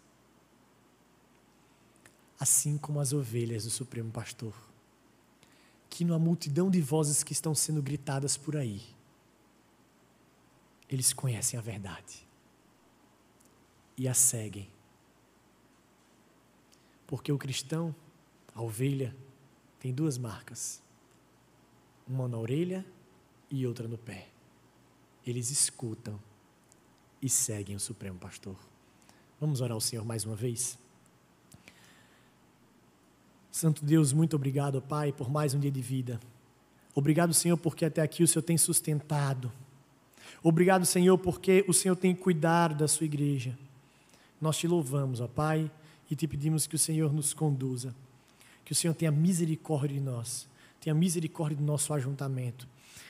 Assim 2.38 2.78
como 2.78 3.00
as 3.00 3.14
ovelhas 3.14 3.64
do 3.64 3.70
Supremo 3.70 4.12
Pastor, 4.12 4.54
que 5.90 6.04
numa 6.04 6.20
multidão 6.20 6.70
de 6.70 6.82
vozes 6.82 7.24
que 7.24 7.32
estão 7.32 7.56
sendo 7.56 7.82
gritadas 7.82 8.36
por 8.36 8.58
aí, 8.58 8.82
eles 10.90 11.14
conhecem 11.14 11.58
a 11.58 11.62
verdade 11.62 12.28
e 13.98 14.10
a 14.10 14.14
seguem. 14.14 14.68
Porque 17.14 17.32
o 17.32 17.38
cristão, 17.38 17.94
a 18.56 18.62
ovelha, 18.64 19.16
tem 19.80 19.94
duas 19.94 20.18
marcas: 20.18 20.82
uma 22.08 22.28
na 22.28 22.40
orelha 22.40 22.84
e 23.52 23.68
outra 23.68 23.88
no 23.88 24.00
pé. 24.00 24.30
Eles 25.24 25.52
escutam 25.52 26.20
e 27.22 27.30
seguem 27.30 27.76
o 27.76 27.80
Supremo 27.80 28.18
Pastor. 28.18 28.56
Vamos 29.40 29.62
orar 29.62 29.76
ao 29.76 29.80
Senhor 29.80 30.04
mais 30.04 30.26
uma 30.26 30.36
vez? 30.36 30.76
Santo 33.52 33.86
Deus, 33.86 34.12
muito 34.12 34.36
obrigado, 34.36 34.82
Pai, 34.82 35.14
por 35.14 35.30
mais 35.30 35.54
um 35.54 35.60
dia 35.60 35.70
de 35.70 35.84
vida. 35.84 36.20
Obrigado, 36.96 37.32
Senhor, 37.32 37.58
porque 37.58 37.86
até 37.86 38.02
aqui 38.02 38.24
o 38.24 38.28
Senhor 38.28 38.42
tem 38.42 38.58
sustentado. 38.58 39.52
Obrigado, 40.42 40.84
Senhor, 40.84 41.20
porque 41.20 41.64
o 41.68 41.74
Senhor 41.74 41.96
tem 41.96 42.16
cuidado 42.16 42.74
da 42.74 42.88
sua 42.88 43.06
igreja. 43.06 43.56
Nós 44.42 44.58
te 44.58 44.68
louvamos, 44.68 45.22
ó 45.22 45.28
Pai, 45.28 45.70
e 46.14 46.16
te 46.16 46.28
pedimos 46.28 46.68
que 46.68 46.76
o 46.76 46.80
Senhor 46.80 47.12
nos 47.12 47.34
conduza. 47.34 47.94
Que 48.64 48.72
o 48.72 48.76
Senhor 48.76 48.94
tenha 48.94 49.12
misericórdia 49.12 49.98
de 49.98 50.00
nós, 50.00 50.48
tenha 50.80 50.94
misericórdia 50.94 51.58
do 51.58 51.64
nosso 51.64 51.92
ajuntamento. 51.94 52.68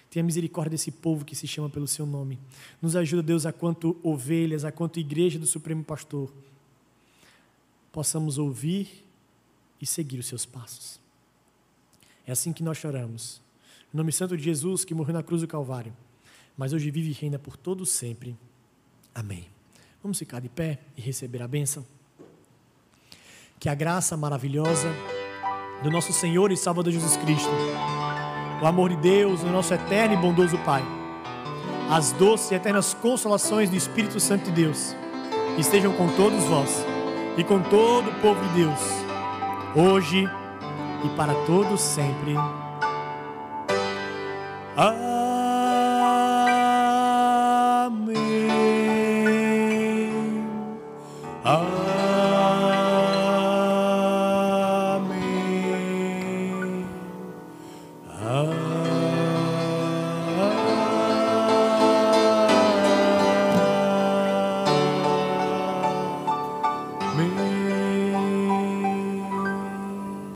Tenha 0.10 0.24
misericórdia 0.24 0.72
desse 0.72 0.92
povo 0.92 1.26
que 1.26 1.36
se 1.36 1.46
chama 1.46 1.70
pelo 1.70 1.88
seu 1.88 2.06
nome. 2.06 2.40
Nos 2.82 2.96
ajuda, 2.96 3.22
Deus, 3.22 3.46
a 3.46 3.52
quanto 3.52 4.00
ovelhas, 4.04 4.64
a 4.64 4.72
quanto 4.72 5.00
igreja 5.00 5.38
do 5.38 5.46
Supremo 5.46 5.84
Pastor, 5.84 6.32
possamos 7.92 8.38
ouvir 8.38 9.06
e 9.82 9.86
seguir 9.86 10.20
os 10.20 10.28
seus 10.28 10.46
passos. 10.46 11.00
É 12.26 12.32
assim 12.32 12.54
que 12.54 12.64
nós 12.64 12.78
choramos. 12.78 13.42
Em 13.94 13.98
nome 13.98 14.12
santo 14.12 14.38
de 14.38 14.44
Jesus, 14.44 14.86
que 14.86 14.94
morreu 14.94 15.14
na 15.14 15.24
cruz 15.24 15.42
do 15.42 15.48
Calvário, 15.48 15.94
mas 16.56 16.72
hoje 16.72 16.90
vive 16.90 17.10
e 17.10 17.14
reina 17.14 17.38
por 17.38 17.58
todos 17.58 17.90
sempre. 17.90 18.38
Amém. 19.14 19.48
Vamos 20.02 20.20
ficar 20.20 20.40
de 20.40 20.48
pé 20.48 20.80
e 20.96 21.02
receber 21.02 21.42
a 21.42 21.48
bênção. 21.48 21.86
Que 23.64 23.70
a 23.70 23.74
graça 23.74 24.16
maravilhosa 24.16 24.94
do 25.82 25.90
nosso 25.90 26.14
Senhor 26.14 26.52
e 26.52 26.58
Salvador 26.58 26.94
Jesus 26.94 27.18
Cristo 27.18 27.50
o 28.64 28.66
amor 28.66 28.90
de 28.90 28.96
Deus, 28.96 29.44
o 29.44 29.48
nosso 29.48 29.74
eterno 29.74 30.14
e 30.14 30.18
bondoso 30.18 30.58
Pai, 30.60 30.82
as 31.92 32.14
doces 32.14 32.50
e 32.52 32.56
eternas 32.56 32.94
consolações 32.94 33.70
do 33.70 33.76
Espírito 33.76 34.20
Santo 34.22 34.46
de 34.46 34.52
Deus 34.52 34.96
estejam 35.58 35.92
com 35.92 36.08
todos 36.16 36.42
vós 36.46 36.86
e 37.38 37.44
com 37.44 37.60
todo 37.60 38.10
o 38.10 38.22
povo 38.22 38.42
de 38.48 38.64
Deus, 38.64 38.80
hoje 39.76 40.30
e 41.04 41.10
para 41.18 41.34
todos 41.46 41.82
sempre. 41.82 42.36
Amém. 44.78 45.13